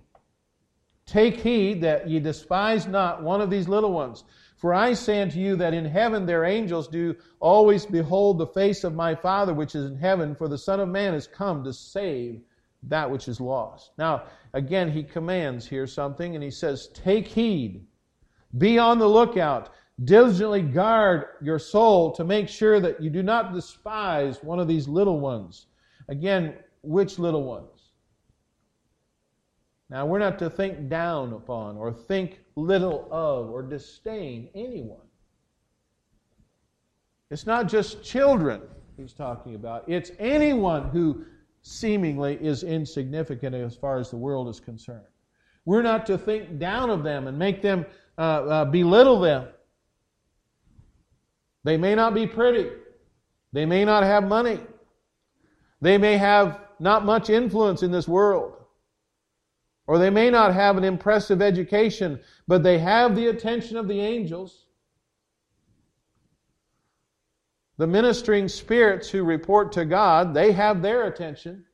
Take 1.05 1.39
heed 1.39 1.81
that 1.81 2.09
ye 2.09 2.19
despise 2.19 2.87
not 2.87 3.21
one 3.21 3.41
of 3.41 3.51
these 3.51 3.67
little 3.67 3.91
ones. 3.91 4.23
For 4.55 4.73
I 4.73 4.93
say 4.93 5.21
unto 5.21 5.37
you 5.37 5.55
that 5.57 5.73
in 5.73 5.85
heaven 5.85 6.25
their 6.25 6.45
angels 6.45 6.87
do 6.87 7.15
always 7.39 7.85
behold 7.85 8.39
the 8.39 8.47
face 8.47 8.83
of 8.83 8.95
my 8.95 9.13
Father 9.13 9.53
which 9.53 9.75
is 9.75 9.85
in 9.85 9.97
heaven, 9.97 10.33
for 10.33 10.47
the 10.47 10.57
Son 10.57 10.79
of 10.79 10.89
Man 10.89 11.13
is 11.13 11.27
come 11.27 11.63
to 11.63 11.73
save 11.73 12.41
that 12.87 13.09
which 13.09 13.27
is 13.27 13.39
lost. 13.39 13.91
Now, 13.97 14.23
again, 14.53 14.91
he 14.91 15.03
commands 15.03 15.67
here 15.67 15.87
something, 15.87 16.35
and 16.35 16.43
he 16.43 16.51
says, 16.51 16.89
Take 16.93 17.27
heed, 17.27 17.85
be 18.57 18.77
on 18.77 18.99
the 18.99 19.07
lookout, 19.07 19.69
diligently 20.03 20.61
guard 20.61 21.25
your 21.41 21.59
soul 21.59 22.11
to 22.13 22.23
make 22.23 22.49
sure 22.49 22.79
that 22.79 23.01
you 23.01 23.09
do 23.09 23.23
not 23.23 23.53
despise 23.53 24.43
one 24.43 24.59
of 24.59 24.67
these 24.67 24.87
little 24.87 25.19
ones. 25.19 25.67
Again, 26.09 26.55
which 26.81 27.19
little 27.19 27.43
ones? 27.43 27.69
Now, 29.89 30.05
we're 30.05 30.19
not 30.19 30.39
to 30.39 30.49
think 30.49 30.89
down 30.89 31.33
upon 31.33 31.77
or 31.77 31.93
think 31.93 32.39
little 32.55 33.07
of 33.11 33.49
or 33.49 33.61
disdain 33.61 34.49
anyone. 34.55 35.05
It's 37.29 37.45
not 37.45 37.67
just 37.67 38.03
children 38.03 38.61
he's 38.97 39.13
talking 39.13 39.55
about, 39.55 39.83
it's 39.87 40.11
anyone 40.19 40.89
who 40.89 41.25
seemingly 41.63 42.36
is 42.36 42.63
insignificant 42.63 43.56
as 43.56 43.76
far 43.76 43.97
as 43.97 44.10
the 44.10 44.17
world 44.17 44.47
is 44.49 44.60
concerned. 44.60 45.06
We're 45.65 45.82
not 45.82 46.06
to 46.08 46.17
think 46.17 46.60
down 46.60 46.89
of 46.89 47.04
them 47.04 47.28
and 47.28 47.39
make 47.39 47.62
them 47.62 47.86
uh, 48.17 48.21
uh, 48.21 48.65
belittle 48.65 49.19
them. 49.21 49.47
They 51.63 51.78
may 51.78 51.95
not 51.95 52.13
be 52.13 52.28
pretty. 52.28 52.69
They 53.54 53.65
may 53.65 53.86
not 53.86 54.04
have 54.04 54.28
money. 54.28 54.60
They 55.80 55.97
may 55.97 56.17
have 56.17 56.60
not 56.80 57.06
much 57.06 57.30
influence 57.30 57.82
in 57.82 57.91
this 57.91 58.08
world. 58.08 58.56
Or 59.88 59.97
they 59.97 60.10
may 60.10 60.30
not 60.30 60.54
have 60.54 60.78
an 60.78 60.84
impressive 60.84 61.41
education, 61.41 62.19
but 62.47 62.63
they 62.63 62.80
have 62.80 63.15
the 63.15 63.28
attention 63.28 63.78
of 63.78 63.88
the 63.88 63.99
angels. 63.99 64.62
The 67.77 67.88
ministering 67.88 68.47
spirits 68.47 69.09
who 69.09 69.23
report 69.23 69.71
to 69.73 69.86
God, 69.86 70.33
they 70.33 70.51
have 70.51 70.81
their 70.81 71.05
attention. 71.05 71.65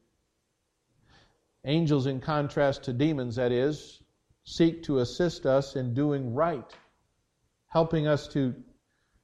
Angels, 1.65 2.05
in 2.05 2.21
contrast 2.21 2.83
to 2.83 2.93
demons, 2.93 3.35
that 3.35 3.51
is, 3.51 4.01
seek 4.45 4.83
to 4.83 4.99
assist 4.99 5.45
us 5.45 5.75
in 5.75 5.93
doing 5.93 6.33
right, 6.33 6.73
helping 7.67 8.07
us 8.07 8.27
to 8.29 8.55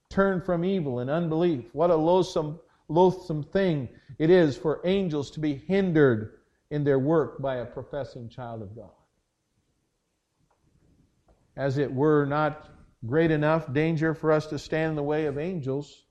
turn 0.09 0.41
from 0.41 0.65
evil 0.65 0.99
and 0.99 1.09
unbelief. 1.09 1.63
What 1.73 1.91
a 1.91 1.95
loathsome, 1.95 2.59
loathsome 2.89 3.43
thing 3.43 3.89
it 4.19 4.29
is 4.29 4.57
for 4.57 4.81
angels 4.83 5.31
to 5.31 5.39
be 5.39 5.55
hindered 5.55 6.39
in 6.69 6.83
their 6.83 6.99
work 6.99 7.41
by 7.41 7.55
a 7.55 7.65
professing 7.65 8.29
child 8.29 8.61
of 8.61 8.75
God. 8.75 8.91
As 11.55 11.77
it 11.77 11.91
were 11.91 12.25
not 12.25 12.69
great 13.05 13.31
enough 13.31 13.71
danger 13.71 14.13
for 14.13 14.31
us 14.31 14.47
to 14.47 14.59
stand 14.59 14.91
in 14.91 14.95
the 14.95 15.03
way 15.03 15.25
of 15.25 15.37
angels, 15.37 16.04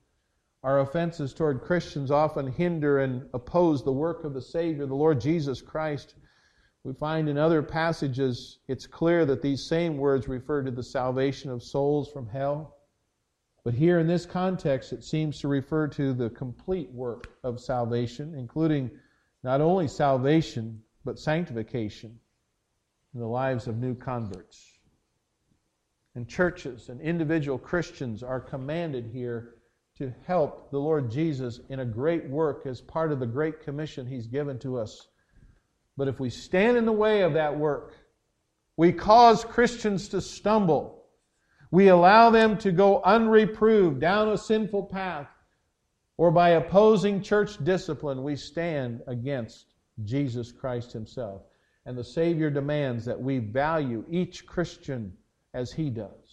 our 0.64 0.80
offenses 0.80 1.34
toward 1.34 1.60
Christians 1.60 2.10
often 2.10 2.50
hinder 2.50 3.00
and 3.00 3.28
oppose 3.34 3.84
the 3.84 3.92
work 3.92 4.24
of 4.24 4.32
the 4.32 4.40
Savior, 4.40 4.86
the 4.86 4.94
Lord 4.94 5.20
Jesus 5.20 5.60
Christ. 5.60 6.14
We 6.84 6.94
find 6.94 7.28
in 7.28 7.36
other 7.36 7.62
passages 7.62 8.60
it's 8.66 8.86
clear 8.86 9.26
that 9.26 9.42
these 9.42 9.62
same 9.62 9.98
words 9.98 10.26
refer 10.26 10.62
to 10.62 10.70
the 10.70 10.82
salvation 10.82 11.50
of 11.50 11.62
souls 11.62 12.10
from 12.10 12.26
hell. 12.26 12.78
But 13.62 13.74
here 13.74 13.98
in 13.98 14.06
this 14.06 14.24
context, 14.24 14.94
it 14.94 15.04
seems 15.04 15.38
to 15.40 15.48
refer 15.48 15.86
to 15.88 16.14
the 16.14 16.30
complete 16.30 16.90
work 16.90 17.30
of 17.42 17.60
salvation, 17.60 18.34
including 18.34 18.90
not 19.42 19.60
only 19.60 19.86
salvation, 19.86 20.82
but 21.04 21.18
sanctification 21.18 22.18
in 23.12 23.20
the 23.20 23.26
lives 23.26 23.66
of 23.66 23.76
new 23.76 23.94
converts. 23.94 24.78
And 26.14 26.26
churches 26.26 26.88
and 26.88 27.02
individual 27.02 27.58
Christians 27.58 28.22
are 28.22 28.40
commanded 28.40 29.10
here 29.12 29.56
to 29.98 30.12
help 30.26 30.70
the 30.70 30.78
Lord 30.78 31.10
Jesus 31.10 31.60
in 31.68 31.80
a 31.80 31.84
great 31.84 32.28
work 32.28 32.66
as 32.66 32.80
part 32.80 33.12
of 33.12 33.20
the 33.20 33.26
great 33.26 33.60
commission 33.62 34.06
He's 34.06 34.26
given 34.26 34.58
to 34.60 34.78
us. 34.78 35.08
But 35.96 36.08
if 36.08 36.18
we 36.18 36.30
stand 36.30 36.76
in 36.76 36.84
the 36.84 36.92
way 36.92 37.22
of 37.22 37.34
that 37.34 37.56
work, 37.56 37.94
we 38.76 38.92
cause 38.92 39.44
Christians 39.44 40.08
to 40.08 40.20
stumble. 40.20 41.04
We 41.70 41.88
allow 41.88 42.30
them 42.30 42.58
to 42.58 42.72
go 42.72 43.02
unreproved 43.02 44.00
down 44.00 44.30
a 44.30 44.38
sinful 44.38 44.84
path. 44.84 45.28
Or 46.16 46.30
by 46.30 46.50
opposing 46.50 47.22
church 47.22 47.62
discipline, 47.64 48.22
we 48.22 48.36
stand 48.36 49.00
against 49.06 49.66
Jesus 50.04 50.52
Christ 50.52 50.92
Himself. 50.92 51.42
And 51.86 51.96
the 51.96 52.04
Savior 52.04 52.50
demands 52.50 53.04
that 53.04 53.20
we 53.20 53.38
value 53.38 54.04
each 54.08 54.46
Christian 54.46 55.12
as 55.52 55.72
He 55.72 55.90
does. 55.90 56.23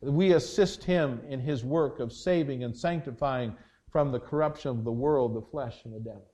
We 0.00 0.32
assist 0.32 0.84
him 0.84 1.20
in 1.28 1.40
his 1.40 1.64
work 1.64 1.98
of 1.98 2.12
saving 2.12 2.64
and 2.64 2.76
sanctifying 2.76 3.56
from 3.90 4.12
the 4.12 4.20
corruption 4.20 4.70
of 4.70 4.84
the 4.84 4.92
world, 4.92 5.34
the 5.34 5.42
flesh, 5.42 5.84
and 5.84 5.94
the 5.94 6.00
devil. 6.00 6.26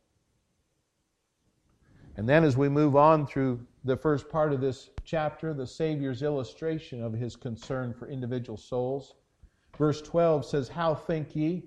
And 2.17 2.29
then, 2.29 2.45
as 2.45 2.57
we 2.57 2.69
move 2.69 2.95
on 2.95 3.27
through 3.27 3.67
the 3.85 3.97
first 3.97 4.29
part 4.29 4.53
of 4.53 4.61
this 4.61 4.91
chapter, 5.05 5.53
the 5.53 5.67
Savior's 5.67 6.23
illustration 6.23 7.03
of 7.03 7.13
his 7.13 7.37
concern 7.37 7.93
for 7.93 8.09
individual 8.09 8.57
souls. 8.57 9.15
Verse 9.77 10.01
12 10.03 10.45
says, 10.45 10.69
How 10.69 10.95
think 10.95 11.35
ye? 11.35 11.65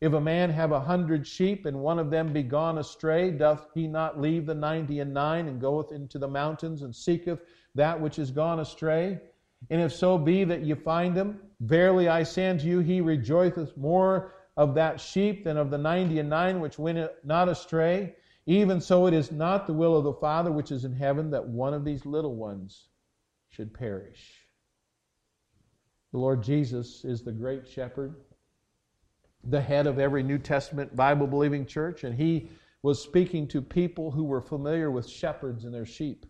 If 0.00 0.12
a 0.12 0.20
man 0.20 0.50
have 0.50 0.70
a 0.72 0.80
hundred 0.80 1.26
sheep, 1.26 1.66
and 1.66 1.80
one 1.80 1.98
of 1.98 2.10
them 2.10 2.32
be 2.32 2.42
gone 2.42 2.78
astray, 2.78 3.30
doth 3.30 3.68
he 3.74 3.88
not 3.88 4.20
leave 4.20 4.46
the 4.46 4.54
ninety 4.54 5.00
and 5.00 5.12
nine, 5.12 5.48
and 5.48 5.60
goeth 5.60 5.90
into 5.90 6.18
the 6.18 6.28
mountains, 6.28 6.82
and 6.82 6.94
seeketh 6.94 7.40
that 7.74 8.00
which 8.00 8.18
is 8.18 8.30
gone 8.30 8.60
astray? 8.60 9.18
And 9.70 9.80
if 9.80 9.92
so 9.92 10.16
be 10.18 10.44
that 10.44 10.62
you 10.62 10.74
find 10.76 11.16
him, 11.16 11.40
verily 11.60 12.08
I 12.08 12.22
say 12.22 12.48
unto 12.48 12.66
you, 12.66 12.80
he 12.80 13.00
rejoiceth 13.00 13.76
more 13.76 14.34
of 14.56 14.74
that 14.74 15.00
sheep 15.00 15.44
than 15.44 15.56
of 15.56 15.70
the 15.70 15.78
ninety 15.78 16.18
and 16.18 16.28
nine 16.28 16.60
which 16.60 16.78
went 16.78 17.10
not 17.24 17.48
astray. 17.48 18.14
Even 18.46 18.80
so, 18.80 19.06
it 19.06 19.14
is 19.14 19.30
not 19.30 19.66
the 19.66 19.74
will 19.74 19.96
of 19.96 20.04
the 20.04 20.12
Father 20.14 20.50
which 20.50 20.72
is 20.72 20.84
in 20.84 20.94
heaven 20.94 21.30
that 21.30 21.46
one 21.46 21.74
of 21.74 21.84
these 21.84 22.06
little 22.06 22.34
ones 22.34 22.88
should 23.50 23.74
perish. 23.74 24.46
The 26.12 26.18
Lord 26.18 26.42
Jesus 26.42 27.04
is 27.04 27.22
the 27.22 27.32
great 27.32 27.68
shepherd, 27.68 28.14
the 29.44 29.60
head 29.60 29.86
of 29.86 29.98
every 29.98 30.22
New 30.22 30.38
Testament 30.38 30.96
Bible 30.96 31.26
believing 31.26 31.66
church, 31.66 32.04
and 32.04 32.14
he 32.14 32.48
was 32.82 33.02
speaking 33.02 33.46
to 33.48 33.60
people 33.60 34.10
who 34.10 34.24
were 34.24 34.40
familiar 34.40 34.90
with 34.90 35.08
shepherds 35.08 35.64
and 35.64 35.74
their 35.74 35.84
sheep 35.84 36.24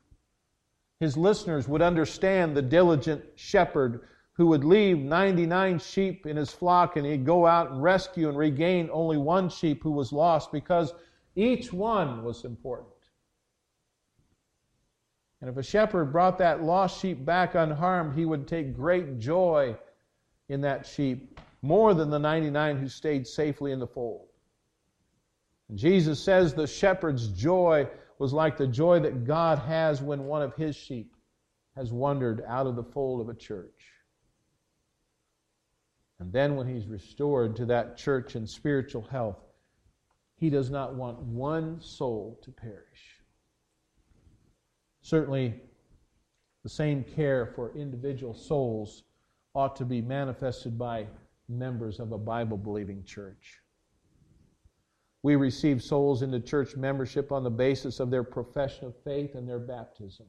his 1.00 1.16
listeners 1.16 1.68
would 1.68 1.82
understand 1.82 2.56
the 2.56 2.62
diligent 2.62 3.24
shepherd 3.36 4.00
who 4.32 4.46
would 4.46 4.64
leave 4.64 4.98
99 4.98 5.78
sheep 5.78 6.26
in 6.26 6.36
his 6.36 6.50
flock 6.50 6.96
and 6.96 7.06
he'd 7.06 7.26
go 7.26 7.46
out 7.46 7.70
and 7.70 7.82
rescue 7.82 8.28
and 8.28 8.38
regain 8.38 8.88
only 8.92 9.16
one 9.16 9.48
sheep 9.48 9.82
who 9.82 9.90
was 9.90 10.12
lost 10.12 10.52
because 10.52 10.92
each 11.34 11.72
one 11.72 12.24
was 12.24 12.44
important. 12.44 12.94
And 15.40 15.48
if 15.48 15.56
a 15.56 15.62
shepherd 15.62 16.06
brought 16.06 16.38
that 16.38 16.62
lost 16.62 17.00
sheep 17.00 17.24
back 17.24 17.54
unharmed, 17.54 18.16
he 18.16 18.24
would 18.24 18.48
take 18.48 18.74
great 18.74 19.18
joy 19.18 19.76
in 20.48 20.60
that 20.62 20.86
sheep, 20.86 21.38
more 21.62 21.94
than 21.94 22.10
the 22.10 22.18
99 22.18 22.78
who 22.78 22.88
stayed 22.88 23.26
safely 23.26 23.70
in 23.70 23.78
the 23.78 23.86
fold. 23.86 24.26
And 25.68 25.78
Jesus 25.78 26.20
says 26.20 26.54
the 26.54 26.66
shepherd's 26.66 27.28
joy 27.28 27.88
was 28.18 28.32
like 28.32 28.56
the 28.56 28.66
joy 28.66 29.00
that 29.00 29.24
God 29.24 29.58
has 29.60 30.02
when 30.02 30.24
one 30.24 30.42
of 30.42 30.54
his 30.54 30.74
sheep 30.74 31.14
has 31.76 31.92
wandered 31.92 32.42
out 32.46 32.66
of 32.66 32.76
the 32.76 32.82
fold 32.82 33.20
of 33.20 33.28
a 33.28 33.38
church. 33.38 33.92
And 36.18 36.32
then 36.32 36.56
when 36.56 36.66
he's 36.66 36.86
restored 36.86 37.54
to 37.56 37.66
that 37.66 37.96
church 37.96 38.34
in 38.34 38.46
spiritual 38.46 39.02
health, 39.02 39.38
he 40.34 40.50
does 40.50 40.70
not 40.70 40.94
want 40.94 41.18
one 41.20 41.80
soul 41.80 42.40
to 42.42 42.50
perish. 42.50 43.22
Certainly, 45.02 45.54
the 46.64 46.68
same 46.68 47.04
care 47.04 47.46
for 47.46 47.76
individual 47.76 48.34
souls 48.34 49.04
ought 49.54 49.76
to 49.76 49.84
be 49.84 50.02
manifested 50.02 50.76
by 50.76 51.06
members 51.48 52.00
of 52.00 52.12
a 52.12 52.18
Bible 52.18 52.56
believing 52.56 53.04
church. 53.04 53.60
We 55.28 55.36
receive 55.36 55.82
souls 55.82 56.22
into 56.22 56.40
church 56.40 56.74
membership 56.74 57.32
on 57.32 57.44
the 57.44 57.50
basis 57.50 58.00
of 58.00 58.08
their 58.08 58.24
profession 58.24 58.86
of 58.86 58.96
faith 59.04 59.34
and 59.34 59.46
their 59.46 59.58
baptism. 59.58 60.24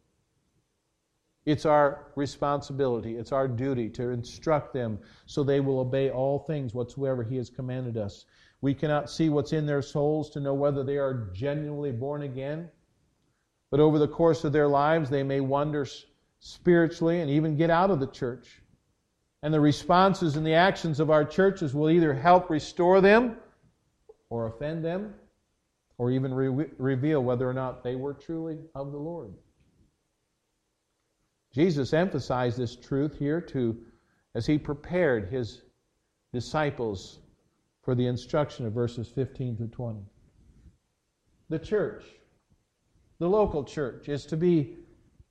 It's 1.46 1.66
our 1.66 2.12
responsibility, 2.18 3.16
it's 3.16 3.32
our 3.32 3.48
duty 3.48 3.88
to 3.92 4.10
instruct 4.10 4.74
them 4.74 5.00
so 5.26 5.42
they 5.42 5.62
will 5.62 5.80
obey 5.80 6.10
all 6.10 6.40
things 6.40 6.74
whatsoever 6.74 7.24
He 7.24 7.38
has 7.38 7.50
commanded 7.50 7.96
us. 7.96 8.26
We 8.60 8.74
cannot 8.74 9.10
see 9.10 9.30
what's 9.30 9.54
in 9.54 9.66
their 9.66 9.82
souls 9.82 10.32
to 10.32 10.42
know 10.42 10.54
whether 10.54 10.84
they 10.84 10.98
are 10.98 11.30
genuinely 11.34 11.94
born 11.94 12.24
again. 12.24 12.68
But 13.72 13.80
over 13.80 14.00
the 14.00 14.08
course 14.10 14.44
of 14.44 14.52
their 14.52 14.68
lives, 14.68 15.10
they 15.10 15.24
may 15.24 15.40
wander 15.40 15.88
spiritually 16.42 17.22
and 17.22 17.32
even 17.32 17.56
get 17.56 17.70
out 17.70 17.90
of 17.90 18.02
the 18.02 18.08
church. 18.08 18.62
And 19.44 19.54
the 19.54 19.62
responses 19.62 20.36
and 20.36 20.46
the 20.46 20.56
actions 20.56 21.00
of 21.00 21.10
our 21.10 21.24
churches 21.24 21.74
will 21.74 21.90
either 21.90 22.14
help 22.14 22.50
restore 22.50 23.00
them 23.00 23.38
or 24.30 24.48
offend 24.48 24.84
them 24.84 25.14
or 25.98 26.12
even 26.12 26.34
re- 26.34 26.68
reveal 26.78 27.24
whether 27.24 27.48
or 27.48 27.54
not 27.54 27.84
they 27.84 27.96
were 27.96 28.14
truly 28.14 28.58
of 28.76 28.92
the 28.92 28.98
Lord. 28.98 29.34
Jesus 31.54 31.94
emphasized 31.94 32.58
this 32.58 32.76
truth 32.76 33.18
here 33.18 33.42
to 33.42 33.78
as 34.36 34.46
he 34.46 34.58
prepared 34.58 35.30
his 35.30 35.64
disciples 36.32 37.20
for 37.82 37.96
the 37.96 38.06
instruction 38.06 38.66
of 38.66 38.74
verses 38.74 39.10
15 39.10 39.58
through 39.58 39.68
20. 39.68 40.00
The 41.50 41.60
church, 41.60 42.06
the 43.18 43.28
local 43.28 43.64
church, 43.64 44.08
is 44.08 44.26
to 44.28 44.38
be 44.38 44.78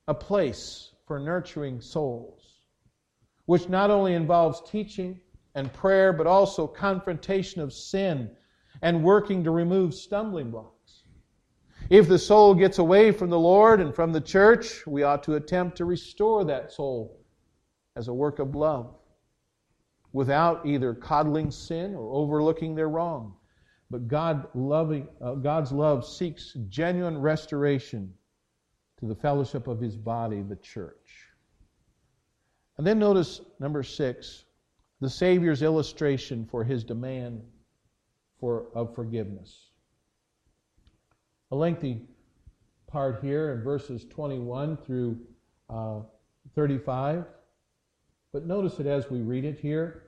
a 0.08 0.14
place 0.14 0.90
for 1.06 1.18
nurturing 1.18 1.80
souls, 1.80 2.60
which 3.46 3.68
not 3.68 3.90
only 3.90 4.14
involves 4.14 4.60
teaching 4.68 5.20
and 5.54 5.72
prayer, 5.72 6.12
but 6.12 6.26
also 6.26 6.66
confrontation 6.66 7.62
of 7.62 7.72
sin 7.72 8.30
and 8.82 9.02
working 9.02 9.44
to 9.44 9.50
remove 9.50 9.94
stumbling 9.94 10.50
blocks. 10.50 11.02
If 11.90 12.06
the 12.06 12.18
soul 12.18 12.54
gets 12.54 12.78
away 12.78 13.12
from 13.12 13.30
the 13.30 13.38
Lord 13.38 13.80
and 13.80 13.94
from 13.94 14.12
the 14.12 14.20
church, 14.20 14.86
we 14.86 15.02
ought 15.02 15.22
to 15.24 15.36
attempt 15.36 15.78
to 15.78 15.84
restore 15.84 16.44
that 16.44 16.70
soul 16.70 17.18
as 17.96 18.08
a 18.08 18.14
work 18.14 18.38
of 18.38 18.54
love 18.54 18.94
without 20.12 20.66
either 20.66 20.94
coddling 20.94 21.50
sin 21.50 21.94
or 21.94 22.12
overlooking 22.12 22.74
their 22.74 22.88
wrong. 22.88 23.34
But 23.90 24.06
God 24.06 24.48
loving, 24.54 25.08
uh, 25.20 25.34
God's 25.34 25.72
love 25.72 26.06
seeks 26.06 26.54
genuine 26.68 27.18
restoration 27.18 28.12
to 29.00 29.06
the 29.06 29.14
fellowship 29.14 29.66
of 29.66 29.80
His 29.80 29.96
body, 29.96 30.42
the 30.42 30.56
church. 30.56 31.24
And 32.76 32.86
then 32.86 32.98
notice 32.98 33.40
number 33.60 33.82
six, 33.82 34.44
the 35.00 35.08
Savior's 35.08 35.62
illustration 35.62 36.46
for 36.50 36.64
His 36.64 36.84
demand 36.84 37.42
for, 38.40 38.66
of 38.74 38.94
forgiveness. 38.94 39.68
A 41.50 41.56
lengthy 41.56 42.02
part 42.86 43.22
here 43.22 43.52
in 43.52 43.62
verses 43.62 44.04
21 44.04 44.76
through 44.78 45.18
uh, 45.70 46.00
35. 46.54 47.24
But 48.32 48.46
notice 48.46 48.78
it 48.80 48.86
as 48.86 49.10
we 49.10 49.20
read 49.20 49.44
it 49.44 49.58
here. 49.58 50.04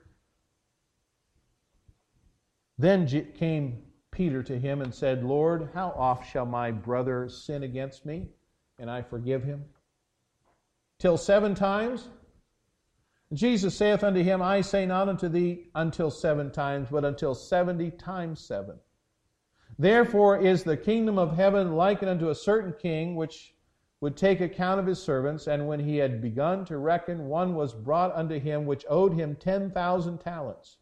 Then 2.78 3.06
came 3.38 3.82
Peter 4.10 4.42
to 4.42 4.58
him 4.58 4.80
and 4.80 4.94
said, 4.94 5.22
Lord, 5.24 5.70
how 5.74 5.94
oft 5.96 6.30
shall 6.30 6.46
my 6.46 6.70
brother 6.70 7.28
sin 7.28 7.62
against 7.62 8.06
me, 8.06 8.28
and 8.78 8.90
I 8.90 9.02
forgive 9.02 9.44
him? 9.44 9.64
Till 10.98 11.16
seven 11.16 11.54
times? 11.54 12.08
Jesus 13.32 13.76
saith 13.76 14.02
unto 14.02 14.22
him, 14.22 14.42
I 14.42 14.60
say 14.60 14.86
not 14.86 15.08
unto 15.08 15.28
thee 15.28 15.70
until 15.74 16.10
seven 16.10 16.50
times, 16.50 16.88
but 16.90 17.04
until 17.04 17.34
seventy 17.34 17.90
times 17.90 18.40
seven. 18.40 18.78
Therefore 19.78 20.38
is 20.38 20.64
the 20.64 20.76
kingdom 20.76 21.16
of 21.18 21.36
heaven 21.36 21.76
likened 21.76 22.10
unto 22.10 22.28
a 22.28 22.34
certain 22.34 22.74
king 22.78 23.14
which 23.14 23.54
would 24.00 24.16
take 24.16 24.40
account 24.40 24.80
of 24.80 24.86
his 24.86 25.00
servants, 25.00 25.46
and 25.46 25.68
when 25.68 25.78
he 25.78 25.98
had 25.98 26.20
begun 26.20 26.64
to 26.64 26.78
reckon, 26.78 27.28
one 27.28 27.54
was 27.54 27.72
brought 27.72 28.14
unto 28.16 28.40
him 28.40 28.66
which 28.66 28.84
owed 28.88 29.14
him 29.14 29.36
ten 29.36 29.70
thousand 29.70 30.18
talents. 30.18 30.78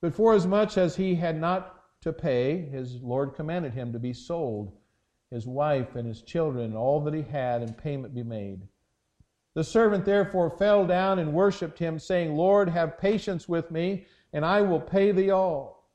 But 0.00 0.14
forasmuch 0.14 0.76
as 0.76 0.96
he 0.96 1.14
had 1.14 1.40
not 1.40 1.82
to 2.00 2.12
pay, 2.12 2.62
his 2.62 3.00
Lord 3.00 3.34
commanded 3.34 3.74
him 3.74 3.92
to 3.92 3.98
be 3.98 4.12
sold, 4.12 4.72
his 5.30 5.46
wife 5.46 5.94
and 5.94 6.06
his 6.06 6.22
children, 6.22 6.64
and 6.64 6.76
all 6.76 7.00
that 7.04 7.14
he 7.14 7.22
had, 7.22 7.62
and 7.62 7.78
payment 7.78 8.14
be 8.14 8.22
made. 8.22 8.66
The 9.54 9.64
servant 9.64 10.04
therefore 10.04 10.50
fell 10.50 10.86
down 10.86 11.20
and 11.20 11.32
worshipped 11.32 11.78
him, 11.78 11.98
saying, 11.98 12.36
Lord, 12.36 12.68
have 12.68 12.98
patience 12.98 13.48
with 13.48 13.70
me, 13.70 14.06
and 14.32 14.44
I 14.44 14.60
will 14.62 14.80
pay 14.80 15.12
thee 15.12 15.30
all. 15.30 15.88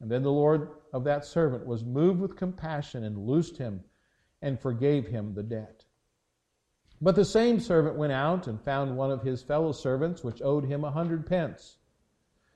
And 0.00 0.10
then 0.10 0.22
the 0.22 0.30
Lord 0.30 0.70
of 0.92 1.02
that 1.04 1.24
servant 1.24 1.66
was 1.66 1.84
moved 1.84 2.20
with 2.20 2.36
compassion 2.36 3.02
and 3.04 3.26
loosed 3.26 3.58
him 3.58 3.82
and 4.42 4.60
forgave 4.60 5.08
him 5.08 5.34
the 5.34 5.42
debt. 5.42 5.84
But 7.00 7.16
the 7.16 7.24
same 7.24 7.58
servant 7.58 7.96
went 7.96 8.12
out 8.12 8.46
and 8.46 8.60
found 8.62 8.96
one 8.96 9.10
of 9.10 9.22
his 9.22 9.42
fellow 9.42 9.72
servants 9.72 10.22
which 10.22 10.40
owed 10.42 10.64
him 10.64 10.84
a 10.84 10.90
hundred 10.90 11.26
pence. 11.26 11.78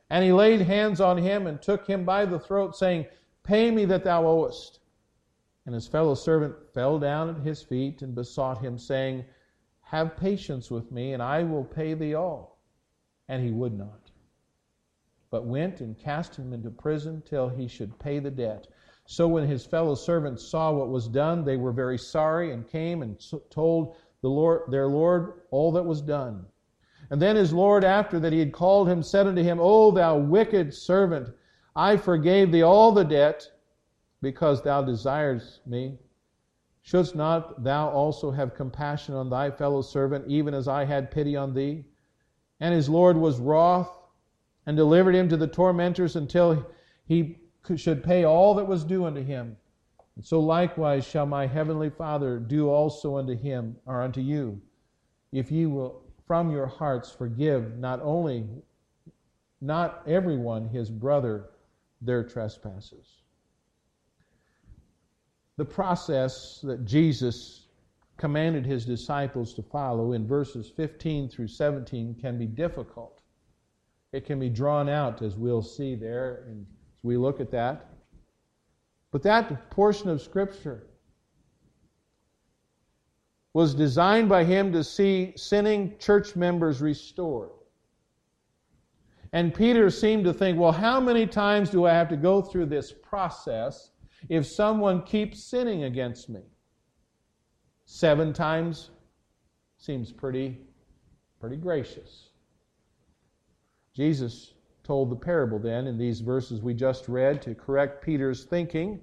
And 0.09 0.25
he 0.25 0.33
laid 0.33 0.61
hands 0.61 1.01
on 1.01 1.19
him 1.19 1.47
and 1.47 1.61
took 1.61 1.87
him 1.87 2.05
by 2.05 2.25
the 2.25 2.39
throat, 2.39 2.77
saying, 2.77 3.07
Pay 3.43 3.71
me 3.71 3.85
that 3.87 4.05
thou 4.05 4.27
owest. 4.27 4.79
And 5.67 5.75
his 5.75 5.89
fellow 5.89 6.15
servant 6.15 6.55
fell 6.73 6.99
down 6.99 7.29
at 7.29 7.43
his 7.43 7.63
feet 7.63 8.03
and 8.03 8.15
besought 8.15 8.59
him, 8.63 8.79
saying, 8.79 9.25
Have 9.91 10.19
patience 10.19 10.71
with 10.71 10.93
me, 10.93 11.15
and 11.15 11.23
I 11.23 11.43
will 11.45 11.65
pay 11.65 11.95
thee 11.95 12.15
all. 12.15 12.59
And 13.27 13.43
he 13.43 13.51
would 13.51 13.73
not, 13.73 14.11
but 15.31 15.47
went 15.47 15.81
and 15.81 15.99
cast 15.99 16.37
him 16.37 16.53
into 16.53 16.71
prison 16.71 17.23
till 17.27 17.49
he 17.49 17.67
should 17.67 17.99
pay 17.99 18.19
the 18.19 18.31
debt. 18.31 18.69
So 19.07 19.27
when 19.27 19.49
his 19.49 19.65
fellow 19.65 19.95
servants 19.95 20.47
saw 20.47 20.73
what 20.73 20.91
was 20.91 21.09
done, 21.09 21.43
they 21.43 21.57
were 21.57 21.73
very 21.73 21.97
sorry 21.97 22.53
and 22.53 22.69
came 22.69 23.01
and 23.01 23.19
told 23.49 23.97
the 24.21 24.29
Lord, 24.29 24.71
their 24.71 24.89
Lord 24.89 25.41
all 25.51 25.73
that 25.73 25.87
was 25.87 26.03
done. 26.03 26.45
And 27.09 27.21
then 27.21 27.37
his 27.37 27.55
Lord, 27.55 27.83
after 27.83 28.21
that 28.21 28.33
he 28.35 28.39
had 28.39 28.53
called 28.53 28.91
him, 28.91 29.03
said 29.03 29.27
unto 29.27 29.43
him, 29.43 29.59
O 29.59 29.91
thou 29.91 30.19
wicked 30.19 30.75
servant, 30.75 31.35
I 31.75 31.97
forgave 31.97 32.53
thee 32.53 32.63
all 32.63 32.93
the 32.93 33.05
debt 33.05 33.51
because 34.21 34.63
thou 34.63 34.83
desirest 34.83 35.67
me. 35.67 35.99
Shouldst 36.89 37.15
not 37.15 37.65
thou 37.65 37.91
also 37.91 38.31
have 38.31 38.55
compassion 38.55 39.15
on 39.15 39.29
thy 39.29 39.51
fellow 39.51 39.83
servant, 39.83 40.27
even 40.27 40.55
as 40.55 40.67
I 40.67 40.87
had 40.87 41.11
pity 41.11 41.37
on 41.37 41.53
thee? 41.53 41.85
And 42.61 42.75
his 42.75 42.89
Lord 42.89 43.19
was 43.19 43.39
wroth 43.39 43.95
and 44.65 44.75
delivered 44.75 45.15
him 45.15 45.29
to 45.29 45.37
the 45.37 45.47
tormentors 45.47 46.17
until 46.17 46.65
he 47.05 47.41
should 47.77 48.03
pay 48.03 48.25
all 48.25 48.55
that 48.55 48.67
was 48.67 48.85
due 48.85 49.05
unto 49.05 49.23
him. 49.23 49.59
And 50.17 50.25
so 50.25 50.41
likewise 50.41 51.05
shall 51.05 51.27
my 51.27 51.47
heavenly 51.47 51.91
Father 51.91 52.39
do 52.39 52.71
also 52.71 53.19
unto 53.19 53.37
him 53.37 53.77
or 53.85 54.01
unto 54.01 54.23
you, 54.23 54.59
if 55.31 55.53
ye 55.53 55.67
will 55.67 56.01
from 56.27 56.51
your 56.51 56.69
hearts 56.69 57.11
forgive 57.11 57.77
not 57.77 58.01
only 58.01 58.49
not 59.61 60.03
everyone 60.07 60.69
his 60.69 60.89
brother 60.89 61.51
their 62.01 62.25
trespasses. 62.25 63.25
The 65.59 65.65
process 65.65 66.61
that 66.63 66.85
Jesus 66.85 67.67
commanded 68.17 68.65
his 68.65 68.85
disciples 68.85 69.53
to 69.55 69.63
follow 69.63 70.13
in 70.13 70.25
verses 70.25 70.71
15 70.71 71.29
through 71.29 71.49
17 71.49 72.15
can 72.15 72.39
be 72.39 72.47
difficult. 72.47 73.23
It 74.13 74.25
can 74.25 74.39
be 74.39 74.49
drawn 74.49 74.89
out, 74.89 75.21
as 75.21 75.37
we'll 75.37 75.63
see 75.63 75.97
there 75.97 76.45
and 76.47 76.65
as 76.97 77.03
we 77.03 77.17
look 77.17 77.41
at 77.41 77.51
that. 77.51 77.91
But 79.11 79.25
that 79.25 79.69
portion 79.71 80.09
of 80.09 80.23
Scripture 80.23 80.87
was 83.53 83.75
designed 83.75 84.29
by 84.29 84.45
him 84.45 84.73
to 84.73 84.85
see 84.85 85.33
sinning 85.35 85.97
church 85.99 86.37
members 86.37 86.81
restored. 86.81 87.51
And 89.33 89.53
Peter 89.53 89.91
seemed 89.91 90.23
to 90.25 90.33
think, 90.33 90.57
well, 90.57 90.71
how 90.71 91.01
many 91.01 91.27
times 91.27 91.69
do 91.69 91.85
I 91.85 91.93
have 91.95 92.09
to 92.11 92.17
go 92.17 92.41
through 92.41 92.67
this 92.67 92.93
process 92.93 93.91
if 94.29 94.47
someone 94.47 95.03
keeps 95.03 95.43
sinning 95.43 95.85
against 95.85 96.29
me? 96.29 96.43
Seven 97.85 98.33
times 98.33 98.91
seems 99.79 100.13
pretty, 100.13 100.59
pretty 101.41 101.57
gracious. 101.57 102.31
Jesus 103.95 104.53
told 104.85 105.11
the 105.11 105.17
parable 105.17 105.59
then 105.59 105.87
in 105.87 105.99
these 105.99 106.21
verses 106.21 106.63
we 106.63 106.75
just 106.75 107.09
read 107.09 107.43
to 107.43 107.55
correct 107.55 108.05
Peter's 108.05 108.45
thinking 108.45 109.01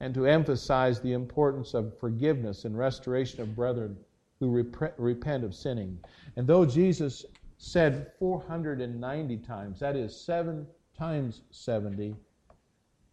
and 0.00 0.14
to 0.14 0.26
emphasize 0.26 1.00
the 1.00 1.12
importance 1.12 1.74
of 1.74 1.98
forgiveness 1.98 2.64
and 2.64 2.76
restoration 2.76 3.40
of 3.40 3.54
brethren 3.54 3.96
who 4.38 4.50
rep- 4.50 4.94
repent 4.98 5.44
of 5.44 5.54
sinning. 5.54 5.98
And 6.36 6.46
though 6.46 6.64
Jesus 6.64 7.24
said 7.58 8.12
490 8.18 9.36
times, 9.38 9.80
that 9.80 9.96
is 9.96 10.18
seven 10.18 10.66
times 10.96 11.42
70, 11.50 12.16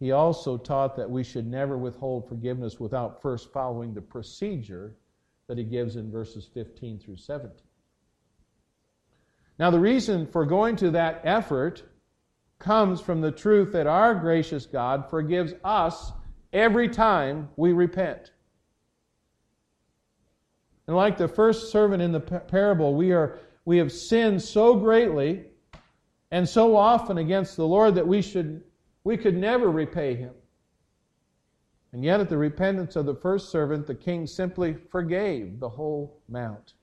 he 0.00 0.12
also 0.12 0.56
taught 0.56 0.96
that 0.96 1.10
we 1.10 1.24
should 1.24 1.46
never 1.46 1.76
withhold 1.76 2.28
forgiveness 2.28 2.78
without 2.78 3.20
first 3.20 3.52
following 3.52 3.94
the 3.94 4.00
procedure 4.00 4.94
that 5.48 5.58
he 5.58 5.64
gives 5.64 5.96
in 5.96 6.10
verses 6.10 6.48
15 6.54 6.98
through 7.00 7.16
17. 7.16 7.52
Now, 9.58 9.70
the 9.70 9.80
reason 9.80 10.26
for 10.26 10.44
going 10.44 10.76
to 10.76 10.90
that 10.92 11.20
effort 11.24 11.82
comes 12.58 13.00
from 13.00 13.20
the 13.20 13.32
truth 13.32 13.72
that 13.72 13.86
our 13.86 14.14
gracious 14.14 14.66
God 14.66 15.08
forgives 15.10 15.54
us 15.64 16.12
every 16.52 16.88
time 16.88 17.48
we 17.56 17.72
repent. 17.72 18.32
And 20.86 20.96
like 20.96 21.18
the 21.18 21.28
first 21.28 21.70
servant 21.70 22.02
in 22.02 22.12
the 22.12 22.20
parable, 22.20 22.94
we, 22.94 23.12
are, 23.12 23.38
we 23.64 23.78
have 23.78 23.92
sinned 23.92 24.42
so 24.42 24.74
greatly 24.74 25.44
and 26.30 26.48
so 26.48 26.76
often 26.76 27.18
against 27.18 27.56
the 27.56 27.66
Lord 27.66 27.94
that 27.96 28.06
we, 28.06 28.22
should, 28.22 28.62
we 29.08 29.16
could 29.16 29.38
never 29.38 29.70
repay 29.70 30.14
him. 30.14 30.34
And 31.94 32.04
yet, 32.04 32.20
at 32.20 32.28
the 32.28 32.36
repentance 32.36 32.94
of 32.94 33.06
the 33.06 33.14
first 33.14 33.48
servant, 33.48 33.86
the 33.86 33.94
king 33.94 34.26
simply 34.26 34.74
forgave 34.74 35.60
the 35.60 35.68
whole 35.70 36.20
amount. 36.28 36.74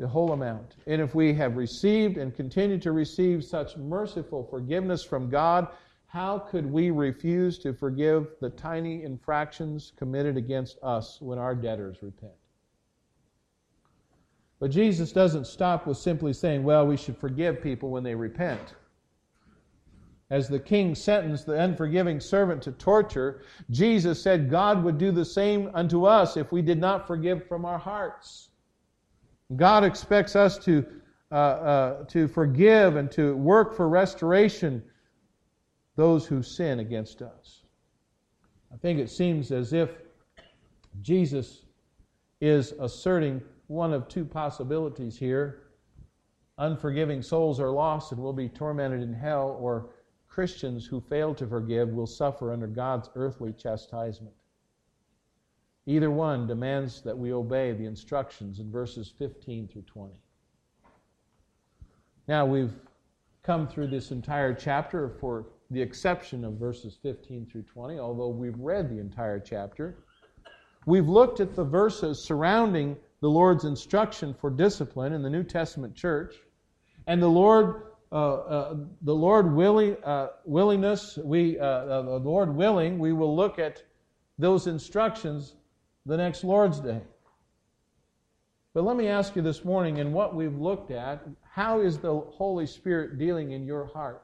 The 0.00 0.08
whole 0.08 0.32
amount. 0.32 0.74
And 0.88 1.00
if 1.00 1.14
we 1.14 1.32
have 1.34 1.56
received 1.56 2.18
and 2.18 2.34
continue 2.34 2.76
to 2.80 2.90
receive 2.90 3.44
such 3.44 3.76
merciful 3.76 4.48
forgiveness 4.50 5.04
from 5.04 5.30
God, 5.30 5.68
how 6.08 6.40
could 6.40 6.66
we 6.66 6.90
refuse 6.90 7.56
to 7.60 7.72
forgive 7.72 8.26
the 8.40 8.50
tiny 8.50 9.04
infractions 9.04 9.92
committed 9.96 10.36
against 10.36 10.76
us 10.82 11.20
when 11.20 11.38
our 11.38 11.54
debtors 11.54 11.98
repent? 12.02 12.32
But 14.58 14.72
Jesus 14.72 15.12
doesn't 15.12 15.46
stop 15.46 15.86
with 15.86 15.98
simply 15.98 16.32
saying, 16.32 16.64
well, 16.64 16.84
we 16.84 16.96
should 16.96 17.16
forgive 17.16 17.62
people 17.62 17.90
when 17.90 18.02
they 18.02 18.16
repent. 18.16 18.74
As 20.30 20.46
the 20.48 20.58
king 20.58 20.94
sentenced 20.94 21.46
the 21.46 21.58
unforgiving 21.58 22.20
servant 22.20 22.62
to 22.62 22.72
torture, 22.72 23.42
Jesus 23.70 24.22
said 24.22 24.50
God 24.50 24.84
would 24.84 24.98
do 24.98 25.10
the 25.10 25.24
same 25.24 25.70
unto 25.72 26.04
us 26.04 26.36
if 26.36 26.52
we 26.52 26.60
did 26.60 26.78
not 26.78 27.06
forgive 27.06 27.46
from 27.46 27.64
our 27.64 27.78
hearts. 27.78 28.50
God 29.56 29.84
expects 29.84 30.36
us 30.36 30.58
to, 30.58 30.84
uh, 31.32 31.34
uh, 31.34 32.04
to 32.04 32.28
forgive 32.28 32.96
and 32.96 33.10
to 33.12 33.36
work 33.36 33.74
for 33.74 33.88
restoration 33.88 34.82
those 35.96 36.26
who 36.26 36.42
sin 36.42 36.80
against 36.80 37.22
us. 37.22 37.62
I 38.72 38.76
think 38.76 38.98
it 38.98 39.08
seems 39.10 39.50
as 39.50 39.72
if 39.72 39.90
Jesus 41.00 41.64
is 42.40 42.72
asserting 42.72 43.40
one 43.68 43.92
of 43.92 44.08
two 44.08 44.24
possibilities 44.24 45.16
here. 45.16 45.62
Unforgiving 46.58 47.22
souls 47.22 47.60
are 47.60 47.70
lost 47.70 48.12
and 48.12 48.20
will 48.20 48.32
be 48.32 48.48
tormented 48.48 49.00
in 49.00 49.12
hell, 49.12 49.56
or 49.60 49.90
Christians 50.38 50.86
who 50.86 51.00
fail 51.00 51.34
to 51.34 51.48
forgive 51.48 51.88
will 51.88 52.06
suffer 52.06 52.52
under 52.52 52.68
God's 52.68 53.10
earthly 53.16 53.52
chastisement. 53.52 54.36
Either 55.84 56.12
one 56.12 56.46
demands 56.46 57.02
that 57.02 57.18
we 57.18 57.32
obey 57.32 57.72
the 57.72 57.86
instructions 57.86 58.60
in 58.60 58.70
verses 58.70 59.12
15 59.18 59.66
through 59.66 59.82
20. 59.82 60.14
Now, 62.28 62.46
we've 62.46 62.72
come 63.42 63.66
through 63.66 63.88
this 63.88 64.12
entire 64.12 64.54
chapter 64.54 65.08
for 65.08 65.46
the 65.72 65.82
exception 65.82 66.44
of 66.44 66.52
verses 66.52 66.96
15 67.02 67.46
through 67.50 67.64
20, 67.64 67.98
although 67.98 68.28
we've 68.28 68.60
read 68.60 68.88
the 68.88 69.00
entire 69.00 69.40
chapter. 69.40 70.04
We've 70.86 71.08
looked 71.08 71.40
at 71.40 71.56
the 71.56 71.64
verses 71.64 72.22
surrounding 72.22 72.96
the 73.18 73.28
Lord's 73.28 73.64
instruction 73.64 74.32
for 74.32 74.50
discipline 74.50 75.14
in 75.14 75.22
the 75.22 75.30
New 75.30 75.42
Testament 75.42 75.96
church, 75.96 76.36
and 77.08 77.20
the 77.20 77.26
Lord, 77.26 77.82
the 78.10 79.14
Lord 79.14 79.54
willing, 79.54 79.96
uh, 80.04 80.28
willingness, 80.44 81.18
we, 81.18 81.58
uh, 81.58 81.64
uh, 81.64 82.02
the 82.02 82.18
Lord 82.18 82.54
willing, 82.54 82.98
we 82.98 83.12
will 83.12 83.34
look 83.36 83.58
at 83.58 83.82
those 84.38 84.66
instructions 84.66 85.54
the 86.06 86.16
next 86.16 86.44
Lord's 86.44 86.80
Day. 86.80 87.02
But 88.74 88.84
let 88.84 88.96
me 88.96 89.08
ask 89.08 89.34
you 89.34 89.42
this 89.42 89.64
morning, 89.64 89.96
in 89.96 90.12
what 90.12 90.34
we've 90.34 90.58
looked 90.58 90.90
at, 90.90 91.22
how 91.50 91.80
is 91.80 91.98
the 91.98 92.20
Holy 92.20 92.66
Spirit 92.66 93.18
dealing 93.18 93.52
in 93.52 93.66
your 93.66 93.86
heart? 93.86 94.22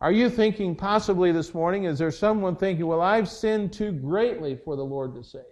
Are 0.00 0.12
you 0.12 0.28
thinking 0.28 0.76
possibly 0.76 1.32
this 1.32 1.54
morning, 1.54 1.84
is 1.84 1.98
there 1.98 2.10
someone 2.10 2.56
thinking, 2.56 2.86
well, 2.86 3.00
I've 3.00 3.28
sinned 3.28 3.72
too 3.72 3.90
greatly 3.92 4.56
for 4.56 4.76
the 4.76 4.84
Lord 4.84 5.14
to 5.14 5.24
save? 5.24 5.42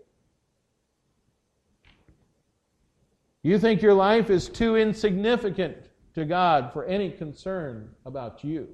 You 3.42 3.58
think 3.58 3.82
your 3.82 3.94
life 3.94 4.30
is 4.30 4.48
too 4.48 4.76
insignificant 4.76 5.88
to 6.14 6.24
God 6.24 6.72
for 6.72 6.84
any 6.84 7.10
concern 7.10 7.90
about 8.04 8.44
you. 8.44 8.68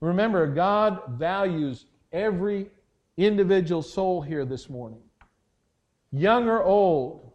Remember, 0.00 0.46
God 0.46 1.18
values 1.18 1.86
every 2.12 2.70
individual 3.16 3.82
soul 3.82 4.22
here 4.22 4.44
this 4.44 4.70
morning, 4.70 5.00
young 6.12 6.48
or 6.48 6.62
old, 6.62 7.32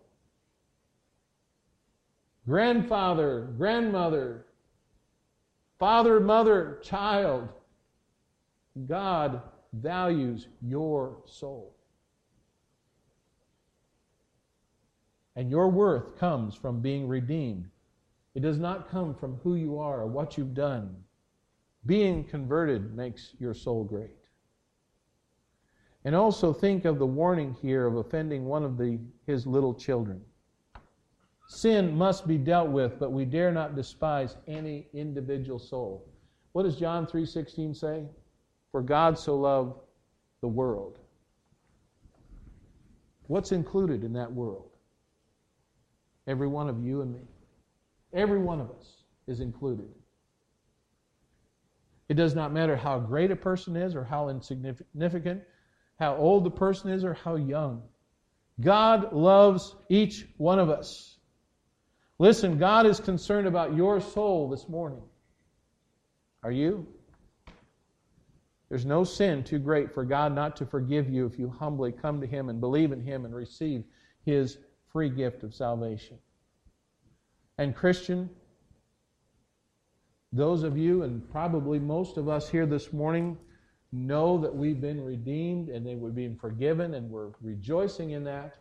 grandfather, 2.47 3.53
grandmother, 3.57 4.45
father, 5.80 6.20
mother, 6.20 6.80
child. 6.84 7.49
God 8.88 9.41
values 9.74 10.47
your 10.61 11.18
soul. 11.26 11.76
And 15.36 15.49
your 15.49 15.70
worth 15.70 16.18
comes 16.18 16.55
from 16.55 16.82
being 16.82 17.07
redeemed. 17.07 17.70
It 18.36 18.41
does 18.41 18.57
not 18.57 18.89
come 18.89 19.13
from 19.13 19.36
who 19.43 19.55
you 19.55 19.77
are 19.77 20.01
or 20.01 20.07
what 20.07 20.38
you've 20.38 20.53
done. 20.53 20.95
Being 21.86 22.23
converted 22.23 22.95
makes 22.95 23.36
your 23.39 23.53
soul 23.53 23.84
great. 23.84 24.29
And 26.05 26.15
also 26.15 26.51
think 26.51 26.86
of 26.86 26.99
the 26.99 27.05
warning 27.05 27.55
here 27.61 27.86
of 27.86 27.95
offending 27.95 28.45
one 28.45 28.63
of 28.63 28.77
the, 28.77 28.99
his 29.25 29.45
little 29.45 29.73
children. 29.73 30.21
Sin 31.47 31.95
must 31.95 32.27
be 32.27 32.38
dealt 32.38 32.69
with, 32.69 32.99
but 32.99 33.11
we 33.11 33.25
dare 33.25 33.51
not 33.51 33.75
despise 33.75 34.38
any 34.47 34.88
individual 34.93 35.59
soul. 35.59 36.07
What 36.53 36.63
does 36.63 36.77
John 36.77 37.05
3:16 37.05 37.75
say? 37.75 38.07
For 38.71 38.81
God 38.81 39.17
so 39.17 39.38
loved 39.38 39.79
the 40.41 40.47
world. 40.47 40.99
What's 43.27 43.51
included 43.51 44.03
in 44.03 44.13
that 44.13 44.31
world? 44.31 44.69
Every 46.27 46.47
one 46.47 46.69
of 46.69 46.84
you 46.84 47.01
and 47.01 47.13
me. 47.13 47.27
Every 48.14 48.39
one 48.39 48.61
of 48.61 48.70
us 48.72 49.03
is 49.28 49.39
included. 49.39 49.89
It 52.09 52.16
does 52.16 52.36
not 52.36 52.53
matter 52.53 52.76
how 52.76 52.99
great 52.99 53.32
a 53.32 53.36
person 53.36 53.76
is 53.76 53.95
or 53.95 54.03
how 54.03 54.30
insignificant, 54.30 55.41
how 55.99 56.16
old 56.16 56.43
the 56.43 56.51
person 56.51 56.91
is 56.91 57.03
or 57.03 57.14
how 57.14 57.36
young. 57.36 57.82
God 58.61 59.14
loves 59.14 59.76
each 59.89 60.28
one 60.38 60.59
of 60.59 60.70
us. 60.70 61.18
Listen, 62.20 62.57
God 62.57 62.86
is 62.86 62.99
concerned 62.99 63.47
about 63.47 63.76
your 63.76 63.99
soul 63.99 64.49
this 64.49 64.70
morning. 64.70 65.01
Are 66.43 66.51
you? 66.51 66.88
There's 68.70 68.86
no 68.86 69.03
sin 69.03 69.43
too 69.43 69.59
great 69.59 69.93
for 69.93 70.03
God 70.03 70.34
not 70.34 70.55
to 70.57 70.66
forgive 70.66 71.09
you 71.09 71.26
if 71.26 71.39
you 71.39 71.49
humbly 71.49 71.91
come 71.91 72.22
to 72.22 72.28
Him 72.28 72.49
and 72.49 72.59
believe 72.59 72.91
in 72.91 73.01
Him 73.01 73.26
and 73.26 73.34
receive 73.34 73.84
His 74.26 74.57
free 74.91 75.09
gift 75.09 75.43
of 75.43 75.53
salvation. 75.53 76.18
And, 77.58 77.76
Christian, 77.76 78.30
those 80.32 80.64
of 80.64 80.78
you, 80.78 81.04
and 81.04 81.30
probably 81.32 81.80
most 81.80 82.18
of 82.18 82.28
us 82.28 82.49
here 82.49 82.66
this 82.66 82.91
morning, 82.91 83.38
know 83.91 84.39
that 84.39 84.56
we've 84.56 84.82
been 84.82 85.04
redeemed 85.04 85.70
and 85.70 85.86
that 85.86 85.97
we've 85.97 86.16
been 86.16 86.36
forgiven, 86.36 86.95
and 86.95 87.10
we're 87.10 87.30
rejoicing 87.41 88.12
in 88.12 88.24
that. 88.24 88.58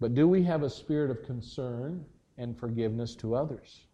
But 0.00 0.14
do 0.14 0.26
we 0.26 0.42
have 0.42 0.62
a 0.62 0.70
spirit 0.70 1.10
of 1.10 1.22
concern 1.22 2.04
and 2.38 2.58
forgiveness 2.58 3.14
to 3.16 3.36
others? 3.36 3.86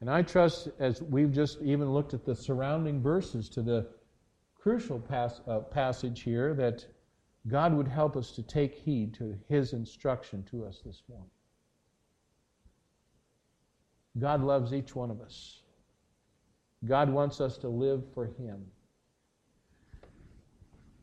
And 0.00 0.08
I 0.08 0.22
trust, 0.22 0.68
as 0.78 1.02
we've 1.02 1.32
just 1.32 1.60
even 1.60 1.90
looked 1.92 2.14
at 2.14 2.24
the 2.24 2.34
surrounding 2.34 3.02
verses 3.02 3.48
to 3.50 3.62
the 3.62 3.88
crucial 4.54 5.00
pas- 5.00 5.40
uh, 5.48 5.58
passage 5.58 6.22
here 6.22 6.54
that 6.54 6.86
God 7.46 7.74
would 7.74 7.88
help 7.88 8.16
us 8.16 8.32
to 8.32 8.42
take 8.42 8.74
heed 8.74 9.14
to 9.14 9.38
His 9.48 9.72
instruction 9.72 10.44
to 10.50 10.64
us 10.64 10.80
this 10.84 11.02
morning. 11.08 11.30
God 14.18 14.42
loves 14.42 14.74
each 14.74 14.94
one 14.94 15.10
of 15.10 15.20
us. 15.20 15.62
God 16.84 17.08
wants 17.08 17.40
us 17.40 17.56
to 17.58 17.68
live 17.68 18.02
for 18.14 18.26
Him. 18.26 18.64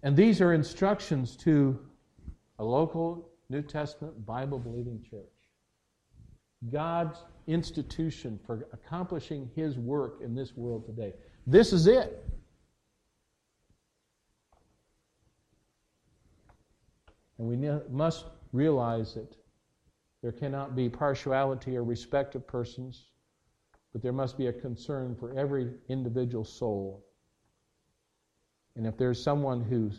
And 0.04 0.16
these 0.16 0.42
are 0.42 0.54
instructions 0.54 1.36
to 1.38 1.80
a 2.60 2.64
local 2.64 3.30
New 3.50 3.62
Testament 3.62 4.26
Bible 4.26 4.60
believing 4.60 5.04
church. 5.10 5.24
God's 6.72 7.18
institution 7.48 8.40
for 8.46 8.68
accomplishing 8.74 9.50
His 9.56 9.78
work 9.78 10.20
in 10.22 10.36
this 10.36 10.56
world 10.56 10.86
today. 10.86 11.14
This 11.48 11.74
is 11.74 11.88
it. 11.88 12.24
And 17.38 17.48
we 17.48 17.58
must 17.90 18.26
realize 18.54 19.14
that 19.16 19.36
there 20.22 20.32
cannot 20.32 20.76
be 20.76 20.90
partiality 20.90 21.76
or 21.76 21.84
respect 21.84 22.36
of 22.36 22.48
persons, 22.48 23.12
but 23.92 24.02
there 24.02 24.14
must 24.14 24.38
be 24.38 24.48
a 24.48 24.54
concern 24.54 25.16
for 25.16 25.38
every 25.38 25.72
individual 25.90 26.46
soul. 26.46 27.06
And 28.76 28.88
if 28.88 28.98
there's 28.98 29.22
someone 29.22 29.62
who 29.62 29.92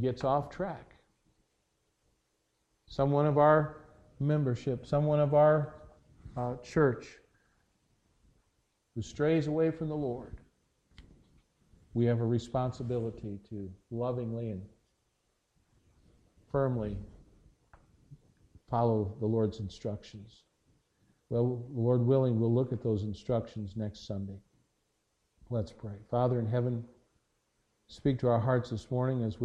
gets 0.00 0.24
off 0.24 0.50
track, 0.50 0.96
someone 2.86 3.26
of 3.26 3.38
our 3.38 3.76
membership, 4.20 4.86
someone 4.86 5.20
of 5.20 5.34
our 5.34 5.74
uh, 6.36 6.56
church 6.56 7.06
who 8.94 9.02
strays 9.02 9.46
away 9.46 9.70
from 9.70 9.88
the 9.88 9.96
Lord, 9.96 10.38
we 11.94 12.04
have 12.04 12.20
a 12.20 12.26
responsibility 12.26 13.38
to 13.48 13.70
lovingly 13.90 14.50
and 14.50 14.62
firmly 16.54 16.96
follow 18.70 19.12
the 19.18 19.26
Lord's 19.26 19.58
instructions. 19.58 20.44
Well, 21.28 21.66
Lord 21.74 22.06
willing, 22.06 22.38
we'll 22.38 22.54
look 22.54 22.72
at 22.72 22.80
those 22.80 23.02
instructions 23.02 23.72
next 23.74 24.06
Sunday. 24.06 24.38
Let's 25.50 25.72
pray. 25.72 25.96
Father 26.08 26.38
in 26.38 26.46
heaven, 26.46 26.84
speak 27.88 28.20
to 28.20 28.28
our 28.28 28.38
hearts 28.38 28.70
this 28.70 28.88
morning 28.88 29.24
as 29.24 29.40
we 29.40 29.42